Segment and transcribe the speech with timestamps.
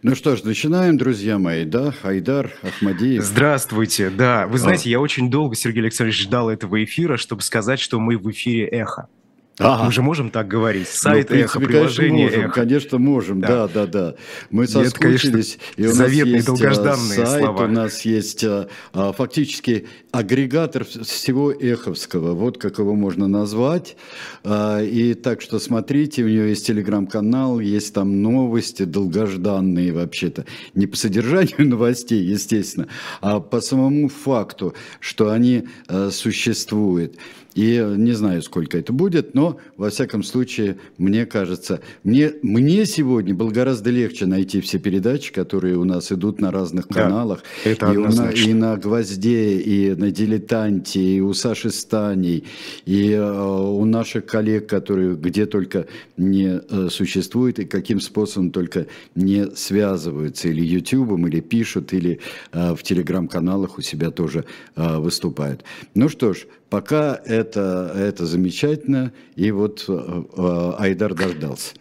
[0.00, 1.92] Ну что ж, начинаем, друзья мои, да?
[2.04, 3.24] Айдар Ахмадиев.
[3.24, 4.46] Здравствуйте, да.
[4.46, 4.90] Вы знаете, а.
[4.90, 9.08] я очень долго, Сергей Александрович, ждал этого эфира, чтобы сказать, что мы в эфире «Эхо».
[9.58, 9.84] Ага.
[9.84, 10.88] Мы же можем так говорить.
[10.88, 12.60] Сайт ну, Эхо, приложение конечно, можем, Эхо.
[12.60, 13.86] Конечно, можем, да, да, да.
[13.86, 14.14] да.
[14.50, 15.58] Мы соскучились.
[15.76, 17.64] Конечно, и у нас есть а, долгожданные сайт, слова.
[17.64, 23.96] у нас есть а, а, фактически агрегатор всего эховского, вот как его можно назвать.
[24.44, 30.46] А, и так что смотрите, у него есть телеграм-канал, есть там новости долгожданные вообще-то.
[30.74, 32.86] Не по содержанию новостей, естественно,
[33.20, 37.16] а по самому факту, что они а, существуют.
[37.58, 43.34] И не знаю, сколько это будет, но, во всяком случае, мне кажется, мне, мне сегодня
[43.34, 47.42] было гораздо легче найти все передачи, которые у нас идут на разных каналах.
[47.64, 52.44] Да, это и, на, и на «Гвозде», и на «Дилетанте», и у Саши Станей,
[52.86, 58.86] и э, у наших коллег, которые где только не э, существуют, и каким способом только
[59.16, 62.20] не связываются, или Ютубом, или пишут, или
[62.52, 64.44] э, в телеграм-каналах у себя тоже
[64.76, 65.64] э, выступают.
[65.96, 69.92] Ну что ж, Пока это, это замечательно, и вот э,
[70.36, 71.74] э, Айдар дождался.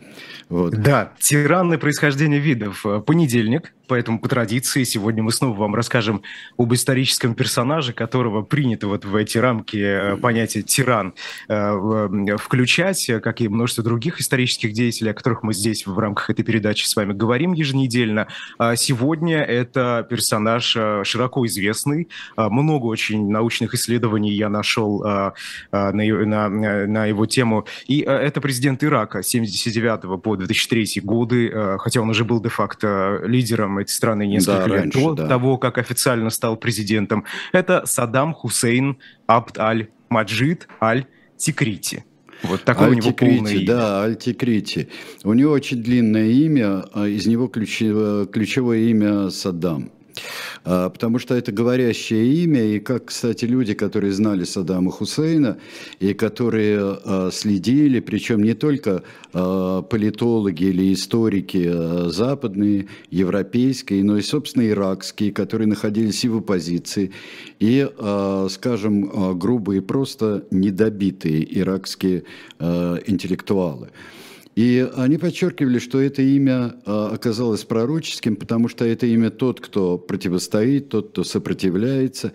[0.47, 0.73] Вот.
[0.75, 2.85] Да, тиранное происхождение видов.
[3.05, 6.21] Понедельник, Поэтому по традиции сегодня мы снова вам расскажем
[6.57, 11.13] об историческом персонаже, которого принято вот в эти рамки э, понятия тиран
[11.47, 16.43] э, включать, как и множество других исторических деятелей, о которых мы здесь в рамках этой
[16.43, 18.27] передачи с вами говорим еженедельно.
[18.57, 25.33] А сегодня это персонаж э, широко известный, много очень научных исследований я нашел на,
[25.71, 27.65] на, на его тему.
[27.87, 33.91] И это президент Ирака 79 по 2003 годы, хотя он уже был де-факто лидером этой
[33.91, 35.27] страны несколько да, лет раньше, до да.
[35.27, 37.25] того, как официально стал президентом.
[37.51, 38.97] Это Саддам Хусейн
[39.27, 42.03] Абд аль-Маджид аль-Тикрити.
[42.43, 43.67] Вот такое у него полное имя.
[43.67, 44.89] Да, Альтикрити.
[45.23, 49.91] У него очень длинное имя, а из него ключевое, ключевое имя Саддам.
[50.63, 55.57] А, потому что это говорящее имя, и как, кстати, люди, которые знали Саддама Хусейна,
[55.99, 64.21] и которые а, следили, причем не только а, политологи или историки западные, европейские, но и,
[64.21, 67.11] собственно, иракские, которые находились и в оппозиции,
[67.59, 67.87] и,
[68.49, 72.23] скажем, грубые, просто недобитые иракские
[72.59, 73.89] интеллектуалы.
[74.57, 79.99] И они подчеркивали, что это имя а, оказалось пророческим, потому что это имя тот, кто
[79.99, 82.31] противостоит, тот, кто сопротивляется.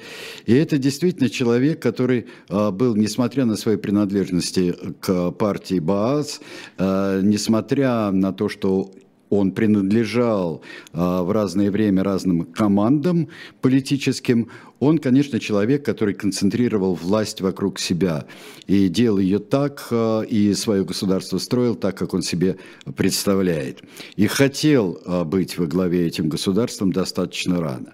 [0.47, 6.41] И это действительно человек, который а, был, несмотря на свои принадлежности к партии Баас,
[6.79, 8.93] а, несмотря на то, что
[9.29, 10.61] он принадлежал
[10.93, 13.29] в разное время разным командам
[13.63, 14.51] политическим,
[14.83, 18.27] он, конечно, человек, который концентрировал власть вокруг себя
[18.67, 22.57] и делал ее так, э, и свое государство строил так, как он себе
[22.97, 23.81] представляет.
[24.17, 27.93] И хотел э, быть во главе этим государством достаточно рано.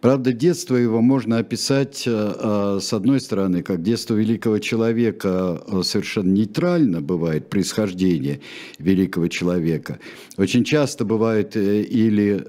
[0.00, 7.00] Правда, детство его можно описать, э, с одной стороны, как детство великого человека совершенно нейтрально
[7.00, 8.40] бывает происхождение
[8.78, 9.98] великого человека.
[10.36, 12.44] Очень часто бывает или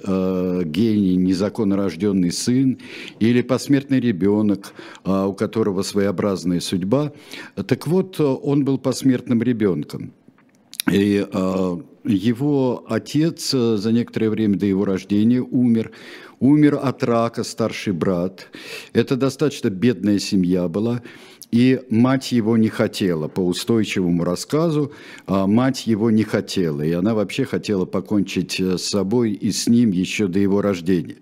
[0.66, 2.78] гений, незаконно рожденный сын,
[3.19, 4.74] или посмертный посмертный ребенок,
[5.06, 7.14] а, у которого своеобразная судьба.
[7.56, 10.12] Так вот, он был посмертным ребенком.
[10.92, 15.92] И а, его отец за некоторое время до его рождения умер.
[16.42, 18.48] Умер от рака старший брат.
[18.92, 21.02] Это достаточно бедная семья была.
[21.54, 24.92] И мать его не хотела, по устойчивому рассказу,
[25.28, 26.81] а мать его не хотела.
[26.81, 31.16] И она вообще хотела покончить с собой и с ним еще до его рождения.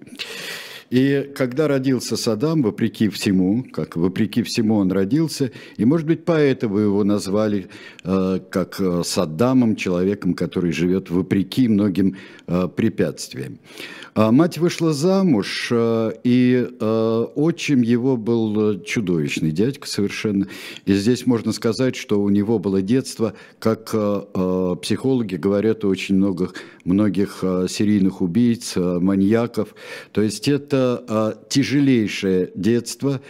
[0.90, 6.80] И когда родился Саддам, вопреки всему, как вопреки всему он родился, и, может быть, поэтому
[6.80, 7.68] его назвали
[8.04, 12.18] э, как э, Саддамом, человеком, который живет вопреки многим
[12.48, 13.60] э, препятствиям.
[14.16, 20.47] А мать вышла замуж, э, и э, отчим его был чудовищный дядька совершенно.
[20.86, 26.16] И здесь можно сказать, что у него было детство, как э, психологи говорят, у очень
[26.16, 26.53] многих,
[26.86, 29.76] многих серийных убийц, маньяков.
[30.11, 33.22] То есть это тяжелейшее детство,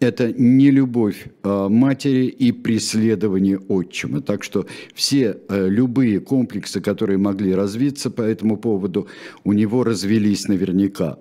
[0.00, 4.20] это не любовь а, матери и преследование отчима.
[4.20, 9.08] Так что все э, любые комплексы, которые могли развиться по этому поводу,
[9.44, 11.18] у него развелись наверняка.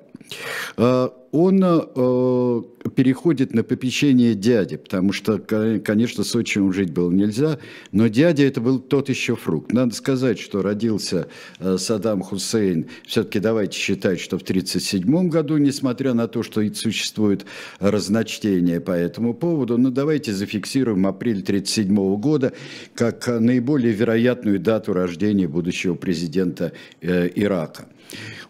[1.31, 2.61] Он э,
[2.95, 7.59] переходит на попечение дяди, потому что, конечно, с отчимом жить было нельзя,
[7.91, 9.71] но дядя это был тот еще фрукт.
[9.73, 11.27] Надо сказать, что родился
[11.59, 17.45] э, Саддам Хусейн, все-таки давайте считать, что в 1937 году, несмотря на то, что существует
[17.79, 22.53] разночтение по этому поводу, но давайте зафиксируем апрель 1937 года
[22.95, 26.71] как наиболее вероятную дату рождения будущего президента
[27.01, 27.87] э, Ирака.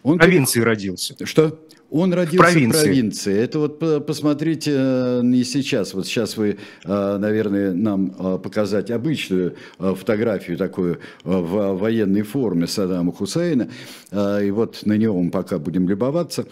[0.02, 1.14] Он в провинции родился.
[1.24, 1.58] Что?
[1.90, 2.78] Он родился в провинции.
[2.78, 3.38] в провинции.
[3.38, 5.94] Это вот посмотрите э, не сейчас.
[5.94, 13.12] Вот сейчас вы, э, наверное, нам э, показать обычную фотографию такую в военной форме Саддама
[13.12, 13.68] Хусейна.
[14.12, 16.46] И вот на него мы пока будем любоваться.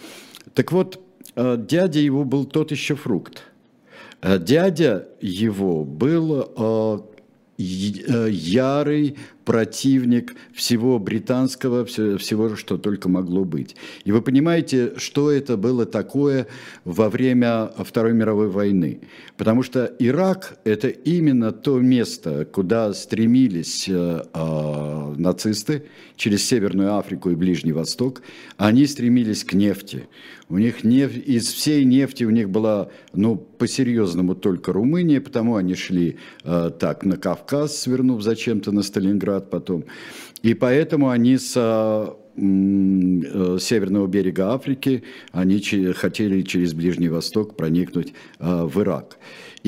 [0.53, 0.99] Так вот,
[1.35, 3.43] дядя его был тот еще фрукт.
[4.23, 7.05] Дядя его был
[7.57, 9.17] ярый
[9.47, 13.77] противник всего британского, всего, что только могло быть.
[14.03, 16.47] И вы понимаете, что это было такое
[16.83, 18.99] во время Второй мировой войны.
[19.37, 25.85] Потому что Ирак– это именно то место, куда стремились э, э, нацисты
[26.17, 28.21] через Северную Африку и Ближний Восток.
[28.57, 30.09] Они стремились к нефти.
[30.49, 35.75] У них нефть, из всей нефти у них была, ну, по-серьезному только Румыния, потому они
[35.75, 39.83] шли э, так на Кавказ, свернув зачем-то на Сталинград, потом.
[40.43, 42.07] И поэтому они с э,
[43.59, 45.59] северного берега Африки, они
[45.93, 49.17] хотели через Ближний Восток проникнуть э, в Ирак.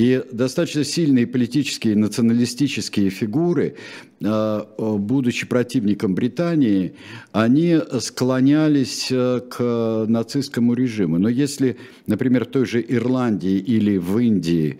[0.00, 3.74] И достаточно сильные политические националистические фигуры,
[4.22, 6.94] э, будучи противником Британии,
[7.32, 11.18] они склонялись к нацистскому режиму.
[11.18, 11.76] Но если,
[12.06, 14.78] например, в той же Ирландии или в Индии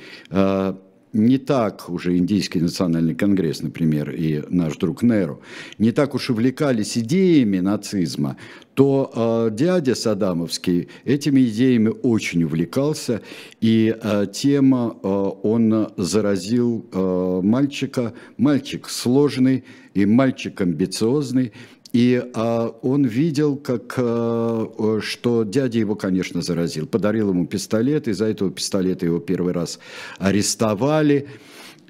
[1.13, 5.41] не так уже Индийский национальный конгресс, например, и наш друг Неру,
[5.79, 8.37] не так уж увлекались идеями нацизма,
[8.75, 13.23] то э, дядя Садамовский этими идеями очень увлекался,
[13.61, 19.65] и э, тема э, он заразил э, мальчика, мальчик сложный
[19.95, 21.53] и мальчик амбициозный,
[21.93, 26.87] и а, он видел, как, а, что дядя его, конечно, заразил.
[26.87, 29.79] Подарил ему пистолет, из-за этого пистолета его первый раз
[30.19, 31.29] арестовали.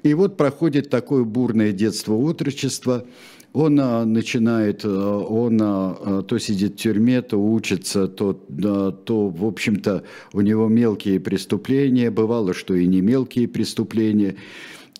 [0.03, 3.05] И вот проходит такое бурное детство, отрочество.
[3.53, 9.27] Он а, начинает, а, он а, то сидит в тюрьме, то учится, то, а, то,
[9.27, 12.09] в общем-то, у него мелкие преступления.
[12.09, 14.35] Бывало, что и не мелкие преступления.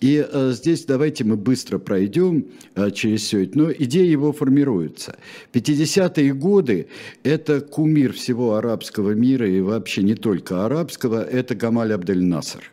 [0.02, 3.56] И э, здесь давайте мы быстро пройдем э, через все это.
[3.56, 5.14] Но идея его формируется.
[5.52, 6.88] 50-е годы–
[7.22, 12.71] это кумир всего арабского мира и вообще не только арабского– это Гамаль Абдель-Наср.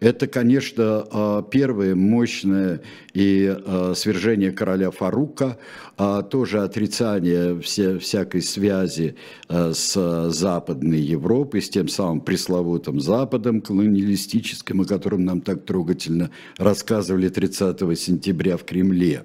[0.00, 2.80] Это, конечно, а, первое мощное
[3.12, 5.58] и а, свержение короля Фарука,
[5.96, 9.16] а тоже отрицание все, всякой связи
[9.48, 17.28] с Западной Европой, с тем самым пресловутым Западом колониалистическим, о котором нам так трогательно рассказывали
[17.28, 19.24] 30 сентября в Кремле.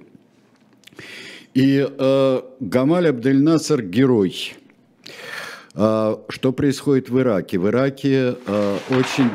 [1.53, 4.53] И э, Гамаль Абдель-Насар– герой.
[5.73, 7.57] Э, что происходит в Ираке?
[7.57, 9.29] В Ираке э, очень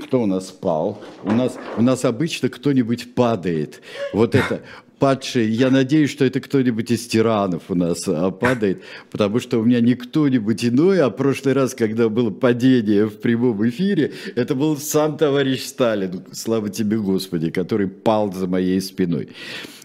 [0.00, 1.02] кто у нас спал?
[1.22, 3.82] У нас, у нас обычно кто-нибудь падает.
[4.12, 4.62] Вот это
[4.98, 9.64] падший, я надеюсь, что это кто-нибудь из тиранов у нас а, падает, потому что у
[9.64, 14.76] меня не кто-нибудь иной, а прошлый раз, когда было падение в прямом эфире, это был
[14.78, 19.28] сам товарищ Сталин, слава тебе Господи, который пал за моей спиной.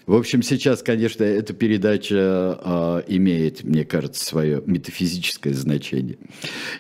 [0.07, 2.15] В общем, сейчас, конечно, эта передача
[2.59, 6.17] э, имеет, мне кажется, свое метафизическое значение.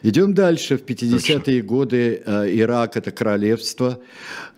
[0.01, 0.77] Идем дальше.
[0.77, 3.99] В 50-е годы э, Ирак– это королевство.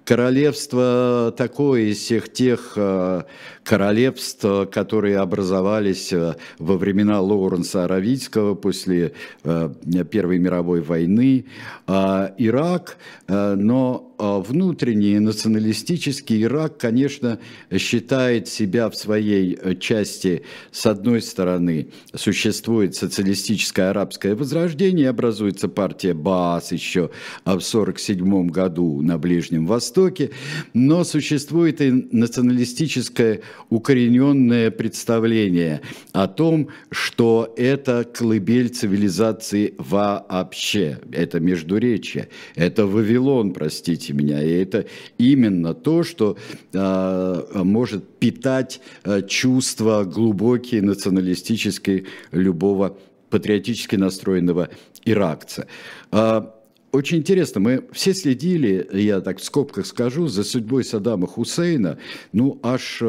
[0.06, 3.24] Королевство такое из всех тех э,
[3.63, 9.13] королевств, которые образовались э, во времена Лоуренса Аравийского после
[9.44, 9.69] э,
[10.10, 11.45] Первой мировой войны.
[11.87, 12.97] А Ирак,
[13.28, 17.40] но внутренний националистический Ирак, конечно,
[17.78, 26.71] считает себя в своей части, с одной стороны, существует социалистическое арабское возрождение, образуется партия Баас
[26.71, 27.09] еще
[27.44, 30.31] в 1947 году на Ближнем Востоке,
[30.73, 35.81] но существует и националистическое укорененное представление
[36.12, 44.86] о том, что это колыбель цивилизации вообще, это Междуречье, это Вавилон, простите меня, и это
[45.18, 46.38] именно то, что
[46.72, 52.98] э, может питать э, чувства глубокие националистические любого
[53.30, 54.69] патриотически настроенного
[55.06, 55.68] иракца.
[56.12, 56.54] А,
[56.94, 61.97] очень интересно, мы все следили, я так в скобках скажу, за судьбой Саддама Хусейна,
[62.31, 63.02] ну, аж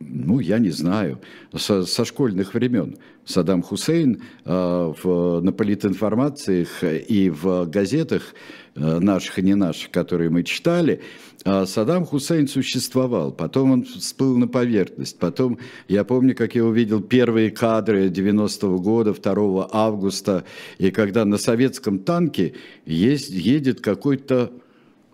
[0.00, 1.20] ну, я не знаю,
[1.56, 2.96] со, со школьных времен.
[3.24, 10.30] Саддам Хусейн э, в, на политинформациях и в газетах э, наших и не наших, которые
[10.30, 11.00] мы читали,
[11.44, 13.32] э, Саддам Хусейн существовал.
[13.32, 15.18] Потом он всплыл на поверхность.
[15.18, 15.58] Потом,
[15.88, 20.44] я помню, как я увидел первые кадры 90-го года, 2 августа,
[20.78, 22.54] и когда на советском танке
[22.86, 24.52] есть, едет какой-то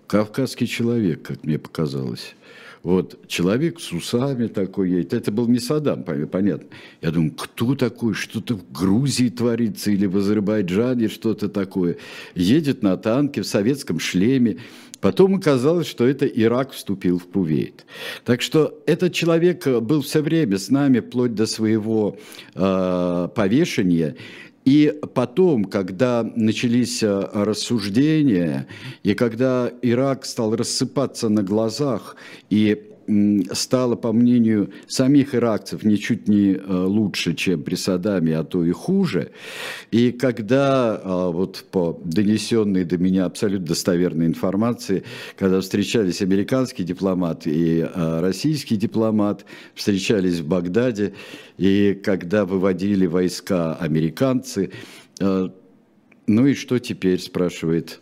[0.06, 2.34] кавказский человек, как мне показалось.
[2.84, 5.14] Вот человек с усами такой едет.
[5.14, 6.68] Это был не Саддам, понятно.
[7.00, 11.96] Я думаю, кто такой, что-то в Грузии творится или в Азербайджане что-то такое.
[12.34, 14.58] Едет на танке в советском шлеме.
[15.00, 17.86] Потом оказалось, что это Ирак вступил в Кувейт.
[18.24, 22.18] Так что этот человек был все время с нами, вплоть до своего
[22.54, 24.16] э, повешения.
[24.64, 28.66] И потом, когда начались э, рассуждения,
[29.02, 32.16] и когда Ирак стал рассыпаться на глазах,
[32.48, 32.93] и
[33.52, 38.70] стало, по мнению самих иракцев, ничуть не э, лучше, чем при Саддаме, а то и
[38.70, 39.30] хуже.
[39.90, 45.04] И когда, э, вот по донесенной до меня абсолютно достоверной информации,
[45.36, 49.44] когда встречались американский дипломат и э, российский дипломат,
[49.74, 51.14] встречались в Багдаде,
[51.58, 54.70] и когда выводили войска американцы,
[55.20, 58.00] ну и что теперь, спрашивает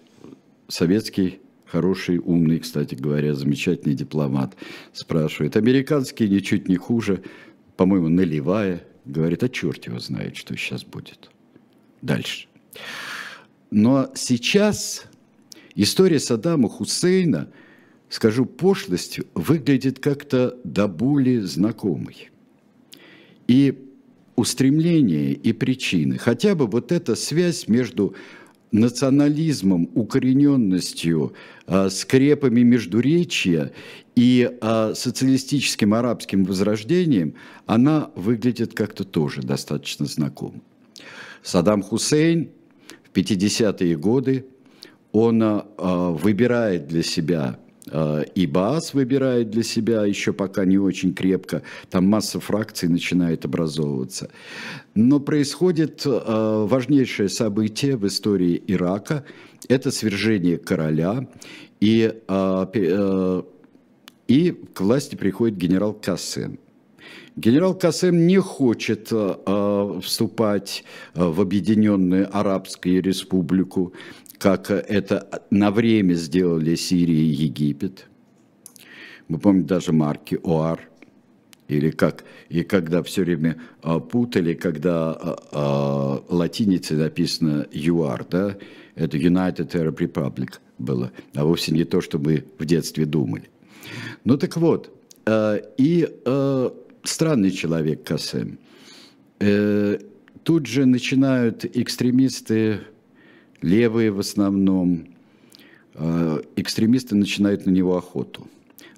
[0.69, 1.42] советский
[1.73, 4.55] хороший, умный, кстати говоря, замечательный дипломат,
[4.93, 5.57] спрашивает.
[5.57, 7.23] Американский ничуть не хуже,
[7.79, 11.31] по-моему, наливая, говорит, а черт его знает, что сейчас будет.
[12.03, 12.47] Дальше.
[13.71, 15.07] Но сейчас
[15.75, 17.49] история Саддама Хусейна,
[18.11, 22.31] скажу пошлостью, выглядит как-то до боли знакомой.
[23.49, 23.89] И
[24.37, 28.15] устремления и причины, хотя бы вот эта связь между
[28.73, 31.35] национализмом, укорененностью,
[31.67, 33.73] а, скрепами междуречия
[34.17, 37.35] и а, социалистическим арабским возрождением,
[37.67, 40.61] она выглядит как-то тоже достаточно знакомо.
[41.43, 42.51] Саддам Хусейн
[43.05, 44.47] в 50-е годы,
[45.13, 47.59] он а, выбирает для себя
[48.35, 54.31] и БАС выбирает для себя еще пока не очень крепко, там масса фракций начинает образовываться.
[54.95, 59.25] Но происходит э, важнейшее событие в истории Ирака,
[59.69, 61.29] это свержение короля,
[61.81, 63.43] и, э,
[64.29, 66.59] и к власти приходит генерал Кассен.
[67.35, 70.85] Генерал Касем не хочет э, вступать
[71.15, 73.95] в Объединенную Арабскую Республику
[74.43, 78.07] как это на время сделали Сирия и Египет.
[79.29, 80.81] Мы помним даже марки ОАР,
[81.69, 88.57] или как, и когда все время а, путали, когда а, а, латиницей написано ЮАР, да,
[88.97, 93.49] это United Arab Republic было, а вовсе не то, что мы в детстве думали.
[94.25, 94.91] Ну так вот,
[95.25, 98.59] а, и а, странный человек Касем.
[99.39, 99.99] А,
[100.43, 102.81] тут же начинают экстремисты
[103.63, 105.07] левые в основном,
[105.95, 108.47] э, экстремисты начинают на него охоту.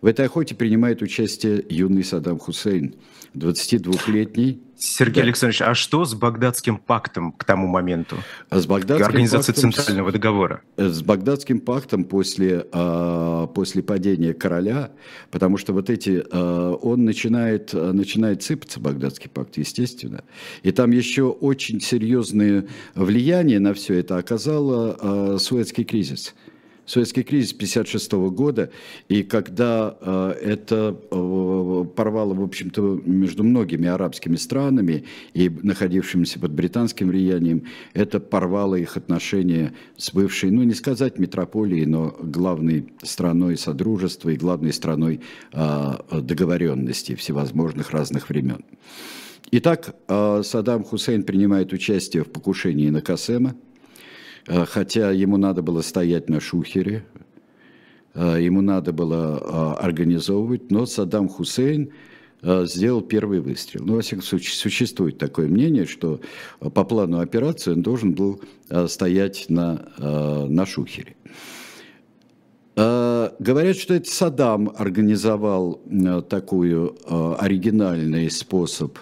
[0.04, 2.94] В этой охоте принимает участие юный Саддам Хусейн,
[3.34, 4.60] 22-летний.
[4.76, 5.22] Сергей да.
[5.22, 8.16] Александрович, а что с Багдадским пактом к тому моменту?
[8.50, 10.60] А с Багдадским Организация пактом, Центрального договора.
[10.76, 14.90] С Багдадским пактом после, а, после падения короля,
[15.30, 20.22] потому что вот эти, а, он начинает, начинает сыпаться, Багдадский пакт, естественно.
[20.62, 26.34] И там еще очень серьезное влияние на все это оказало Суэцкий кризис–
[26.86, 28.70] Советский кризис 1956 года,
[29.08, 36.52] и когда э, это э, порвало, в общем-то, между многими арабскими странами и находившимися под
[36.52, 37.64] британским влиянием,
[37.94, 44.36] это порвало их отношения с бывшей, ну не сказать метрополией, но главной страной Содружества и
[44.36, 45.20] главной страной
[45.52, 48.62] э, договоренности всевозможных разных времен.
[49.52, 53.54] Итак, э, Саддам Хусейн принимает участие в покушении на Касема–
[54.46, 57.04] хотя ему надо было стоять на шухере,
[58.14, 61.90] э, ему надо было э, организовывать, но Саддам Хусейн
[62.42, 63.84] сделал первый выстрел.
[63.86, 66.20] Ну, во всяком случае, существует такое мнение, что
[66.60, 68.38] по плану операции он должен был
[68.86, 71.16] стоять на, на шухере.
[72.76, 75.80] Говорят, что это Саддам организовал
[76.28, 78.98] такой оригинальный способ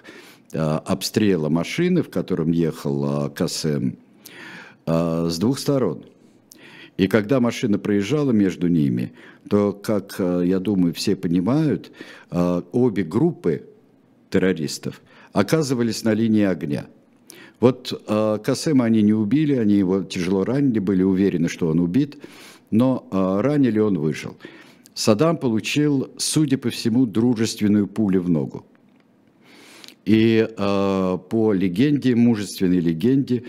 [0.53, 3.97] обстрела машины, в котором ехал Касем
[4.87, 6.05] а, с двух сторон.
[6.97, 9.13] И когда машина проезжала между ними,
[9.49, 11.93] то, как а, я думаю, все понимают,
[12.31, 13.67] а, обе группы
[14.31, 16.87] террористов оказывались на линии огня.
[17.61, 18.03] Вот
[18.43, 22.19] Касема они не убили, они его тяжело ранили, были уверены, что он убит,
[22.73, 24.37] но ранили он выжил.
[24.95, 28.67] Саддам получил, судя по всему, дружественную пулю в ногу.
[30.05, 33.45] И э, по легенде, мужественной легенде,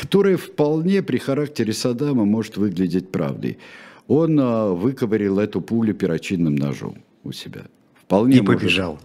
[0.00, 3.58] которая вполне при характере Саддама может выглядеть правдой,
[4.08, 7.62] он э, выковырил эту пулю перочинным ножом у себя.
[7.94, 8.60] Вполне и может.
[8.60, 9.00] побежал.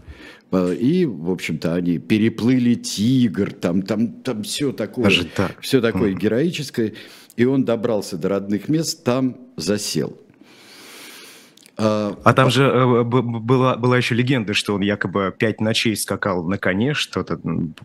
[0.51, 5.59] Э, и, в общем-то, они переплыли тигр, там, там, там все такое, Даже так.
[5.61, 6.93] все такое героическое.
[7.37, 10.17] И он добрался до родных мест, там засел.
[11.83, 16.43] А, а там же э, была, была еще легенда, что он якобы пять ночей скакал
[16.43, 17.39] на коне, что-то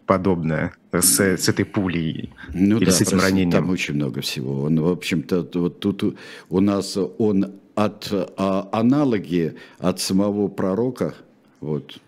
[0.05, 3.53] подобное с, с этой пулей ну или да, с этим ранением.
[3.53, 4.65] Там очень много всего.
[4.65, 6.19] Он, в общем-то, вот тут
[6.51, 11.15] у нас он от а, аналоги от самого пророка,
[11.63, 11.99] вот,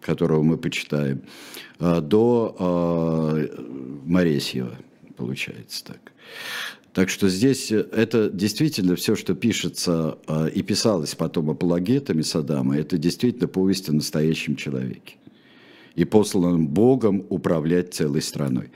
[0.00, 1.20] которого мы почитаем,
[1.78, 3.46] а, до а,
[4.06, 4.78] Моресьева,
[5.18, 6.12] получается так.
[6.96, 12.78] Так что здесь э, это действительно все, что пишется э, и писалось потом апологетами Саддама,
[12.78, 15.16] это действительно повесть о настоящем человеке
[15.94, 18.70] и посланном Богом управлять целой страной.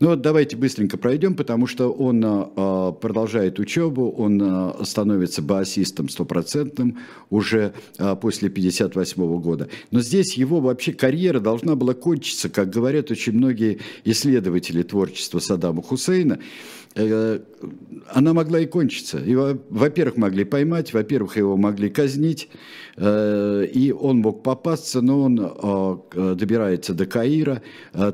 [0.00, 6.08] Ну вот давайте быстренько пройдем, потому что он а, продолжает учебу, он а, становится басистом
[6.08, 6.98] стопроцентным
[7.30, 9.68] уже а, после 58 года.
[9.90, 15.82] Но здесь его вообще карьера должна была кончиться, как говорят очень многие исследователи творчества Саддама
[15.82, 16.38] Хусейна.
[16.98, 17.38] Э,
[18.12, 19.18] она могла и кончиться.
[19.18, 22.48] Его, во-первых, могли поймать, во-первых, его могли казнить,
[22.96, 27.62] э, и он мог попасться, но он э, добирается до Каира,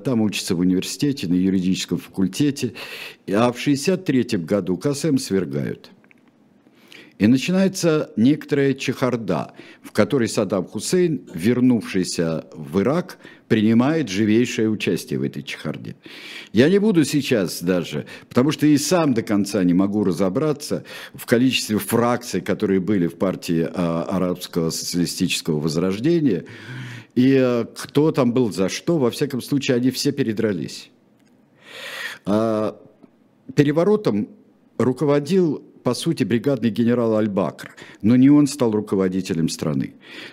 [0.05, 2.75] там учится в университете, на юридическом факультете,
[3.29, 5.91] а в 1963 году Касем свергают.
[7.19, 9.53] И начинается некоторая чехарда,
[9.83, 15.95] в которой Саддам Хусейн, вернувшийся в Ирак, принимает живейшее участие в этой чехарде.
[16.53, 21.25] Я не буду сейчас даже, потому что и сам до конца не могу разобраться в
[21.27, 26.47] количестве фракций, которые были в партии а, арабского социалистического возрождения,
[27.15, 30.91] и а, кто там был за что, во всяком случае, они все передрались.
[32.27, 32.77] А,
[33.55, 34.29] переворотом
[34.79, 39.93] руководил по сути, бригадный генерал Аль-Бакр, но не он стал руководителем страны.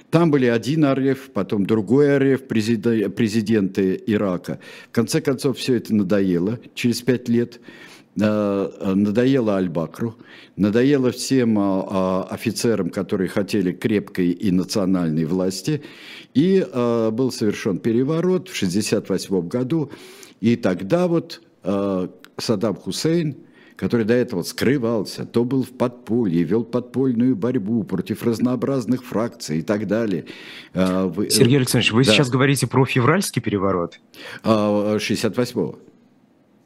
[0.10, 4.60] Там были один Ареф, потом другой Ареф, президенты Ирака.
[4.90, 7.60] В конце концов, все это надоело через пять лет.
[8.20, 10.16] Э, надоело Аль-Бакру,
[10.56, 15.82] надоело всем а, а, офицерам, которые хотели крепкой и национальной власти.
[16.34, 19.92] И э, был совершен переворот в 1968 году.
[20.40, 23.36] И тогда вот э, Саддам Хусейн–
[23.82, 29.62] который до этого скрывался, то был в подполье, вел подпольную борьбу против разнообразных фракций и
[29.64, 30.26] так далее.
[30.76, 32.12] А, Сергей Александрович, вы да.
[32.12, 34.00] сейчас говорите про февральский переворот?
[34.44, 35.80] 68-го.
[35.80, 35.92] А,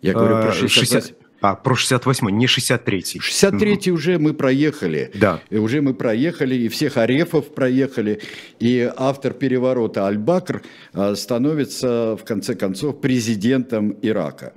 [0.01, 1.17] Я говорю про 68 60...
[1.39, 3.19] А, про 68-й, не 63-й.
[3.19, 5.09] 63-й уже мы проехали.
[5.13, 5.39] Да.
[5.49, 8.19] И уже мы проехали, и всех Арефов проехали.
[8.59, 14.51] И автор переворота Аль-Бакр а, становится, в конце концов, президентом Ирака.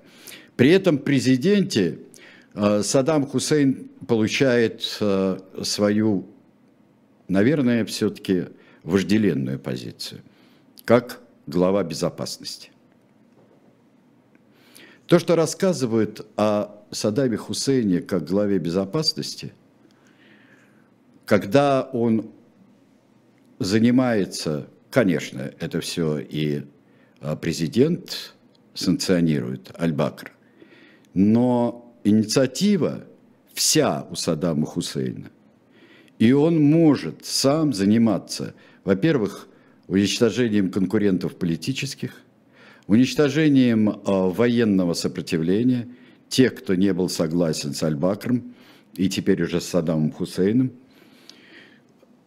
[0.56, 1.98] При этом президенте
[2.54, 6.26] Саддам Хусейн получает э, свою,
[7.28, 8.46] наверное, все-таки
[8.82, 10.22] вожделенную позицию,
[10.84, 12.70] как глава безопасности.
[15.06, 19.52] То, что рассказывают о Саддаме Хусейне как главе безопасности,
[21.24, 22.30] когда он
[23.58, 26.64] занимается, конечно, это все и
[27.20, 28.34] э, президент
[28.74, 30.32] санкционирует, Аль-Бакр,
[31.14, 33.04] но инициатива
[33.54, 35.30] вся у Саддама Хусейна.
[36.18, 39.48] И он может сам заниматься, во-первых,
[39.86, 42.22] уничтожением конкурентов политических,
[42.86, 45.88] уничтожением э, военного сопротивления,
[46.28, 48.54] тех, кто не был согласен с Аль-Бакром
[48.94, 50.72] и теперь уже с Саддамом Хусейном,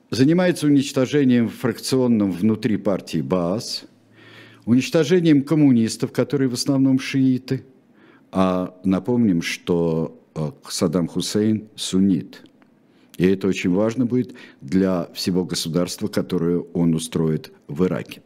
[0.10, 3.84] занимается уничтожением фракционным внутри партии Баас,
[4.66, 7.64] уничтожением коммунистов, которые в основном шииты–
[8.32, 12.44] а напомним, что э, Саддам Хусейн суннит.
[13.18, 18.22] И это очень важно будет для всего государства, которое он устроит в Ираке.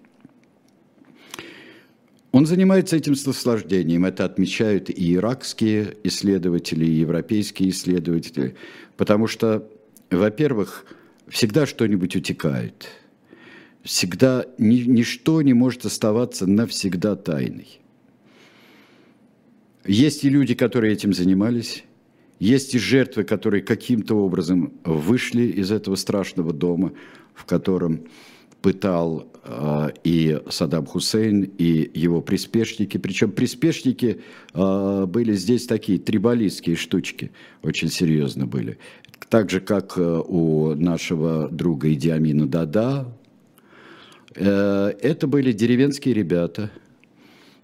[2.31, 8.55] Он занимается этим наслаждением, это отмечают и иракские исследователи, и европейские исследователи,
[8.97, 9.67] потому что,
[10.11, 10.85] во-первых,
[11.29, 12.89] всегда что-нибудь утекает,
[13.83, 17.79] всегда ничто не может оставаться навсегда тайной.
[19.85, 21.83] Есть и люди, которые этим занимались,
[22.39, 26.91] есть и жертвы, которые каким-то образом вышли из этого страшного дома,
[27.33, 28.01] в котором
[28.61, 32.97] пытал э, и Саддам Хусейн, и его приспешники.
[32.97, 34.21] Причем приспешники
[34.53, 38.79] э, были здесь такие трибалистские штучки, очень серьезно были.
[39.29, 43.07] Так же, как э, у нашего друга Идиамина Дада,
[44.35, 46.71] Э, это были деревенские ребята,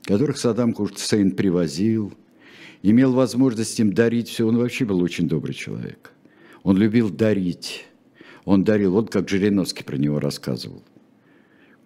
[0.03, 2.13] которых Саддам Хусейн привозил,
[2.81, 4.47] имел возможность им дарить все.
[4.47, 6.11] Он вообще был очень добрый человек.
[6.63, 7.85] Он любил дарить.
[8.45, 10.83] Он дарил, вот как Жириновский про него рассказывал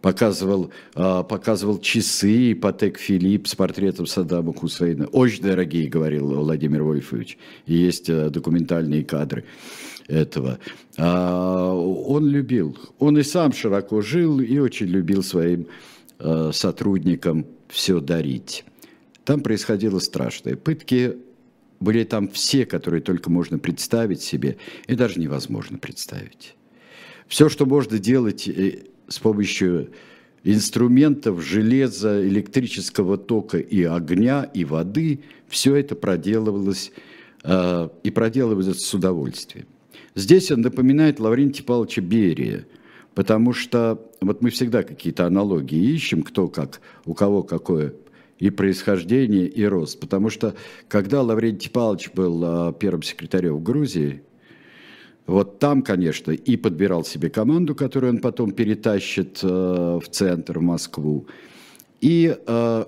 [0.05, 5.07] показывал, а, показывал часы Патек Филипп с портретом Саддама Хусейна.
[5.07, 7.39] Очень дорогие, говорил Владимир Вольфович.
[7.65, 9.45] И есть э, документальные кадры
[10.07, 10.59] этого.
[10.99, 12.77] А, он любил.
[12.99, 15.65] Он и сам широко жил и очень любил своим
[16.19, 18.63] э, сотрудникам все дарить.
[19.25, 20.55] Там происходило страшное.
[20.55, 21.17] Пытки
[21.81, 24.55] были там все, которые только можно представить себе,
[24.87, 26.55] и даже невозможно представить.
[27.27, 29.91] Все, что можно делать э, с помощью
[30.45, 36.93] инструментов железа, электрического тока и огня, и воды, все это проделывалось
[37.43, 39.65] э, и проделывалось с удовольствием.
[40.15, 42.65] Здесь он напоминает Лаврентия Павловича Берия,
[43.15, 47.93] потому что вот мы всегда какие-то аналогии ищем, кто как, у кого какое
[48.37, 49.99] и происхождение, и рост.
[49.99, 50.53] Потому что
[50.89, 54.21] когда Лаврентий Павлович был э, первым секретарем в Грузии,
[55.25, 60.61] вот там, конечно, и подбирал себе команду, которую он потом перетащит э, в центр, в
[60.61, 61.25] Москву,
[62.01, 62.85] и э,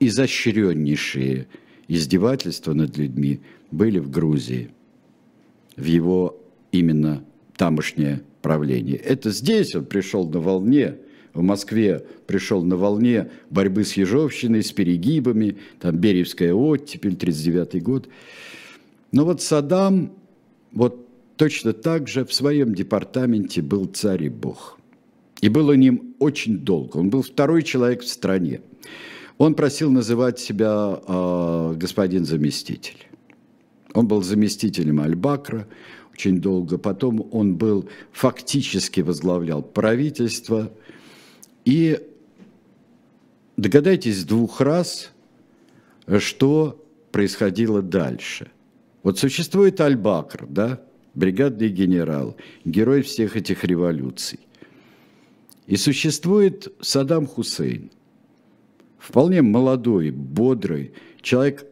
[0.00, 1.46] изощреннейшие
[1.88, 4.70] издевательства над людьми были в Грузии,
[5.76, 6.40] в его
[6.72, 7.22] именно
[7.56, 8.96] тамошнее правление.
[8.96, 10.98] Это здесь он пришел на волне,
[11.34, 18.08] в Москве пришел на волне борьбы с Ежовщиной, с перегибами, там Беревская оттепель, 39 год.
[19.10, 20.12] Но вот Саддам,
[20.70, 24.78] вот точно так же в своем департаменте был царь и бог.
[25.40, 26.98] И был он ним очень долго.
[26.98, 28.60] Он был второй человек в стране.
[29.38, 33.08] Он просил называть себя э, господин заместитель.
[33.92, 35.66] Он был заместителем Аль-Бакра
[36.16, 36.78] очень долго.
[36.78, 40.72] Потом он был фактически возглавлял правительство.
[41.64, 42.00] И
[43.56, 45.12] догадайтесь двух раз,
[46.18, 48.50] что происходило дальше.
[49.02, 50.80] Вот существует Аль-Бакр, да,
[51.14, 54.40] бригадный генерал, герой всех этих революций.
[55.66, 57.90] И существует Саддам Хусейн,
[58.98, 61.66] вполне молодой, бодрый, человек,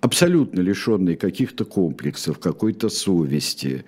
[0.00, 3.84] абсолютно лишенный каких-то комплексов, какой-то совести,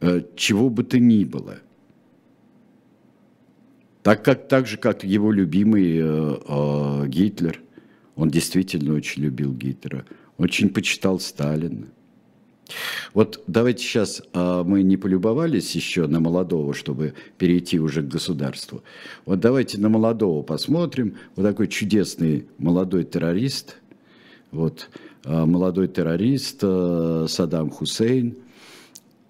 [0.00, 1.58] э, чего бы то ни было.
[4.02, 7.60] Так, как, так же, как его любимый э, э, Гитлер,
[8.16, 10.04] он действительно очень любил Гитлера,
[10.36, 11.86] очень почитал Сталина.
[13.12, 18.82] Вот давайте сейчас а, мы не полюбовались еще на молодого, чтобы перейти уже к государству.
[19.26, 21.16] Вот давайте на молодого посмотрим.
[21.36, 23.76] Вот такой чудесный молодой террорист.
[24.54, 24.88] Вот
[25.24, 28.36] а, молодой террорист а, Саддам Хусейн.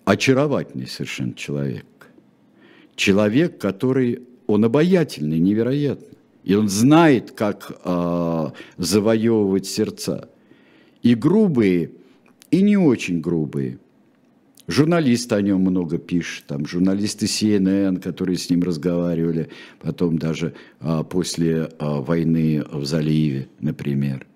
[0.04, 1.86] Очаровательный совершенно человек.
[2.94, 6.06] Человек, который, он обаятельный, невероятно.
[6.44, 10.28] И он знает, как а, завоевывать сердца.
[11.02, 11.92] И грубые
[12.50, 13.78] и не очень грубые.
[14.66, 21.02] Журналисты о нем много пишут, там журналисты CNN, которые с ним разговаривали, потом даже а,
[21.02, 24.26] после а, войны в заливе, например.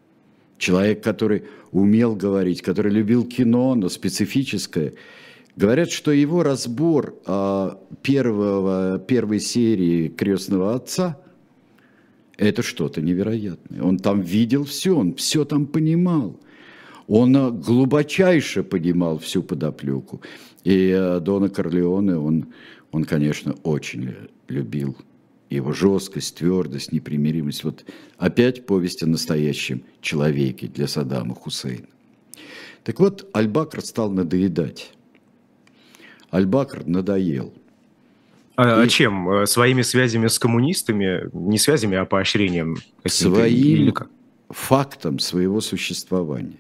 [0.59, 4.95] Человек, который умел говорить, который любил кино, но специфическое.
[5.57, 11.19] Говорят, что его разбор а, первого, первой серии «Крестного отца»–
[12.37, 13.83] это что-то невероятное.
[13.83, 16.39] Он там видел все, он все там понимал–
[17.09, 20.21] он э, глубочайше понимал всю подоплеку.
[20.63, 22.47] И э, Дона Корлеоне он,
[22.93, 24.15] он, конечно, очень
[24.49, 24.97] любил
[25.51, 27.65] его жесткость, твердость, непримиримость.
[27.65, 27.85] Вот
[28.19, 31.87] опять повесть о настоящем человеке для Саддама Хусейна.
[32.85, 34.93] Так вот, Аль-Бакр стал надоедать.
[36.33, 37.53] Аль-Бакр надоел.
[38.57, 38.89] А, и...
[38.89, 39.29] чем?
[39.31, 41.31] Э, своими связями с коммунистами?
[41.33, 42.77] Не связями, а поощрением?
[43.07, 43.95] Своим
[44.51, 46.59] фактом своего существования.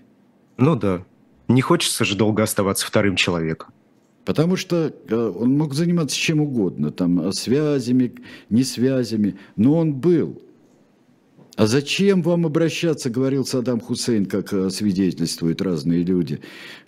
[0.57, 1.05] Ну да.
[1.49, 3.73] Не хочется же долго оставаться вторым человеком.
[4.29, 8.13] Потому что э, он мог заниматься чем угодно, там, э, связями,
[8.51, 10.43] не связями, но он был.
[11.57, 16.41] А зачем вам обращаться, говорил Саддам Хусейн, как э, свидетельствуют разные люди.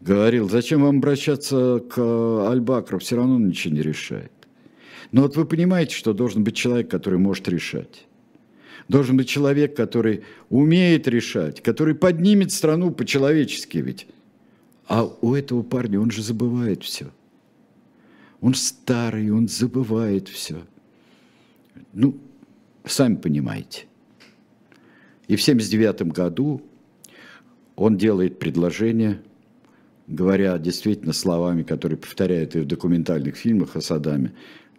[0.02, 4.32] Говорил, зачем вам обращаться к Аль-Бакру, все равно он ничего не решает.
[5.10, 8.06] Но вот вы понимаете, что должен быть человек, который может решать.
[8.88, 14.08] Должен быть человек, который умеет решать, который поднимет страну по-человечески ведь.
[14.88, 17.06] А у этого парня он же забывает все.
[18.40, 20.62] Он старый, он забывает все.
[21.92, 22.16] Ну,
[22.84, 23.86] сами понимаете.
[25.28, 26.62] И в 1979 году
[27.76, 29.22] он делает предложение,
[30.06, 34.32] говоря действительно словами, которые повторяют и в документальных фильмах о Саддаме,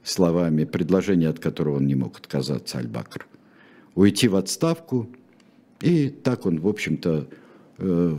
[0.04, 3.28] словами, предложение, от которого он не мог отказаться, Аль-Бакр.
[3.96, 5.10] Уйти в отставку,
[5.80, 7.28] и так он, в общем-то,
[7.78, 8.18] э,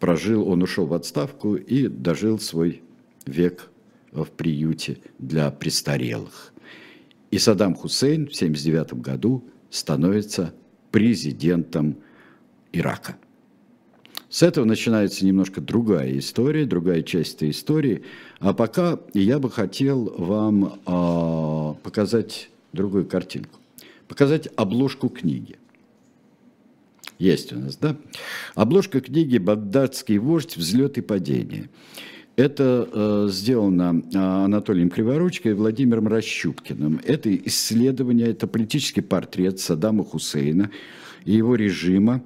[0.00, 2.82] прожил, он ушел в отставку и дожил свой
[3.26, 3.68] век
[4.12, 6.52] в приюте для престарелых.
[7.30, 10.54] И Саддам Хусейн в 1979 году становится
[10.90, 11.98] президентом
[12.72, 13.16] Ирака.
[14.30, 18.04] С этого начинается немножко другая история, другая часть этой истории.
[18.40, 23.58] А пока я бы хотел вам э, показать другую картинку.
[24.06, 25.56] Показать обложку книги.
[27.18, 27.96] Есть у нас, да?
[28.54, 30.56] Обложка книги «Багдадский вождь.
[30.56, 31.68] Взлет и падение».
[32.38, 37.00] Это э, сделано э, Анатолием Криворучкой и Владимиром Расщупкиным.
[37.04, 40.70] Это исследование, это политический портрет Саддама Хусейна
[41.24, 42.22] и его режима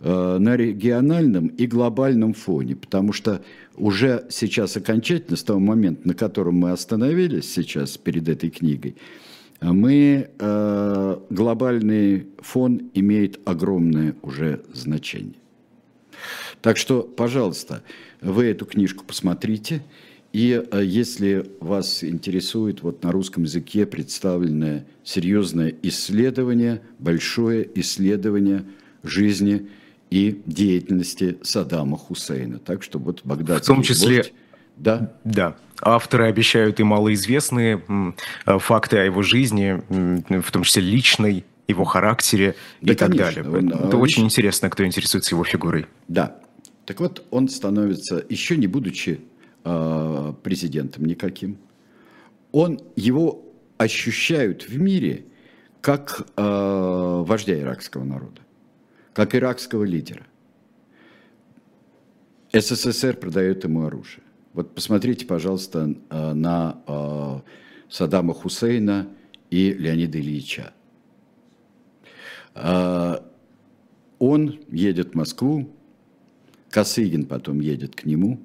[0.00, 3.40] э, на региональном и глобальном фоне, потому что
[3.76, 8.96] уже сейчас окончательно, с того момента, на котором мы остановились сейчас перед этой книгой,
[9.60, 15.36] мы, э, глобальный фон имеет огромное уже значение.
[16.62, 17.82] Так что, пожалуйста,
[18.22, 19.82] вы эту книжку посмотрите.
[20.32, 28.64] И э, если вас интересует вот на русском языке представленное серьезное исследование, большое исследование
[29.02, 29.68] жизни
[30.10, 32.58] и деятельности Саддама Хусейна.
[32.58, 34.24] Так что вот Багдадский В том числе...
[34.78, 35.12] Да?
[35.24, 35.56] Да.
[35.82, 37.82] Авторы обещают и малоизвестные
[38.46, 39.82] э, факты о его жизни,
[40.28, 43.58] в том числе личной, его характере да, и конечно, так далее.
[43.58, 45.86] Он, Это он, очень интересно, кто интересуется его фигурой.
[46.08, 46.36] Да.
[46.92, 49.22] Так вот, он становится, еще не будучи
[49.64, 51.56] э, президентом никаким,
[52.50, 55.24] он, его ощущают в мире
[55.80, 58.42] как э, вождя иракского народа,
[59.14, 60.26] как иракского лидера.
[62.52, 64.24] СССР продает ему оружие.
[64.52, 67.40] Вот посмотрите, пожалуйста, э, на э,
[67.88, 69.08] Саддама Хусейна
[69.48, 70.74] и Леонида Ильича.
[72.54, 73.16] Э,
[74.18, 75.74] он едет в Москву,
[76.72, 78.40] Косыгин потом едет к нему.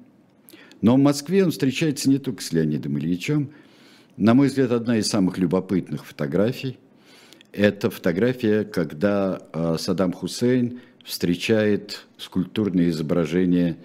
[0.80, 3.50] Но в Москве он встречается не только с Леонидом Ильичем.
[4.16, 6.78] На мой взгляд, одна из самых любопытных фотографий–
[7.52, 13.78] это фотография, когда э, Саддам Хусейн встречает скульптурное изображение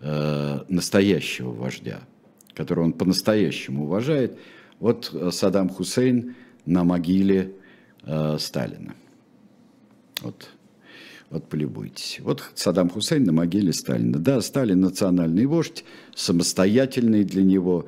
[0.00, 2.00] э, настоящего вождя,
[2.54, 4.38] которого он по-настоящему уважает.
[4.78, 7.52] Вот э, Саддам Хусейн на могиле
[8.38, 8.94] Сталина.
[10.22, 10.50] Вот
[11.30, 12.20] вот полюбуйтесь.
[12.20, 14.18] Вот Саддам Хусейн на могиле Сталина.
[14.18, 17.86] Да, Сталин национальный вождь, самостоятельный для него,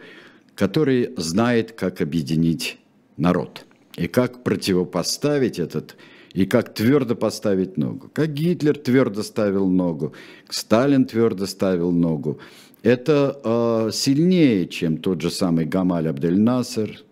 [0.54, 2.78] который знает, как объединить
[3.16, 3.64] народ.
[3.96, 5.96] И как противопоставить этот,
[6.32, 8.10] и как твердо поставить ногу.
[8.12, 10.14] Как Гитлер твердо ставил ногу,
[10.48, 12.38] Сталин твердо ставил ногу.
[12.82, 17.02] Это э, сильнее, чем тот же самый Гамаль Абдель Насер.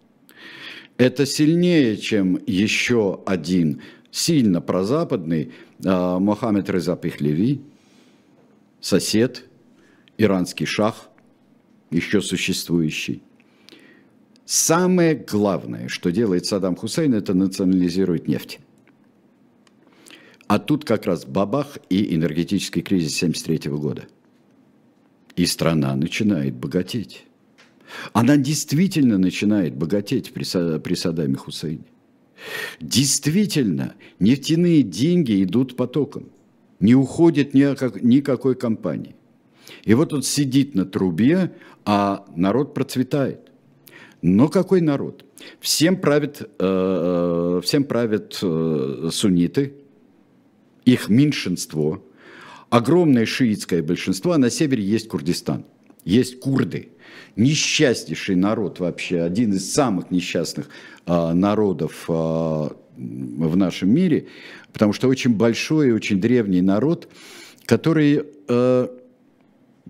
[0.99, 5.53] Это сильнее, чем еще один сильно прозападный
[5.85, 7.63] Мохаммед Реза Пехлеви,
[8.81, 9.45] сосед,
[10.17, 11.09] иранский шах,
[11.91, 13.23] еще существующий.
[14.45, 18.61] Самое главное, что делает Саддам Хусейн, это национализирует нефть.
[20.47, 24.09] А тут как раз бабах и энергетический кризис 1973 года.
[25.37, 27.27] И страна начинает богатеть.
[28.13, 30.45] Она действительно начинает богатеть при,
[30.79, 31.85] при Саддаме Хусейне.
[32.81, 36.29] Действительно, нефтяные деньги идут потоком,
[36.81, 39.17] не уходит ни как, никакой компании.
[39.85, 43.51] И вот он сидит на трубе, а народ процветает.
[44.23, 45.25] Но какой народ?
[45.61, 49.75] Всем правят, э, э всем правят э, сунниты,
[50.85, 52.05] их меньшинство,
[52.71, 55.65] огромное шиитское большинство, а на севере есть Курдистан,
[56.05, 56.91] есть курды–
[57.37, 60.69] несчастнейший народ вообще, один из самых несчастных
[61.07, 64.27] а, народов а, в нашем мире,
[64.73, 67.09] потому что очень большой и очень древний народ,
[67.65, 68.91] который а,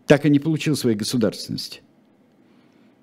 [0.07, 1.81] так и не получил своей государственности.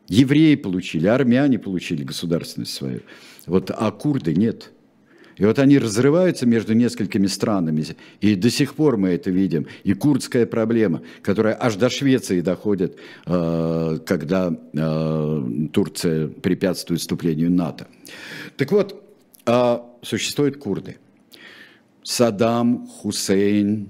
[0.07, 3.01] Евреи получили, армяне получили государственность свою,
[3.47, 4.71] вот, а курды нет–
[5.37, 7.85] и вот они разрываются между несколькими странами,
[8.21, 9.67] и до сих пор мы это видим.
[9.83, 15.43] И курдская проблема, которая аж до Швеции доходит, э, когда э,
[15.73, 17.87] Турция препятствует вступлению НАТО.
[18.55, 19.03] Так вот,
[19.45, 20.97] э, существуют курды.
[22.03, 23.89] Саддам Хусейн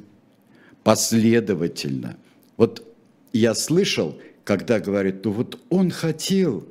[0.83, 2.17] последовательно.
[2.57, 2.81] Вот
[3.33, 6.65] я слышал, когда говорят, ну вот он хотел.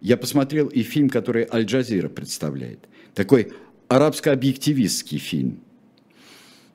[0.00, 2.80] Я посмотрел и фильм, который Аль-Джазира представляет.
[3.14, 3.52] Такой
[3.88, 5.60] арабско-объективистский фильм.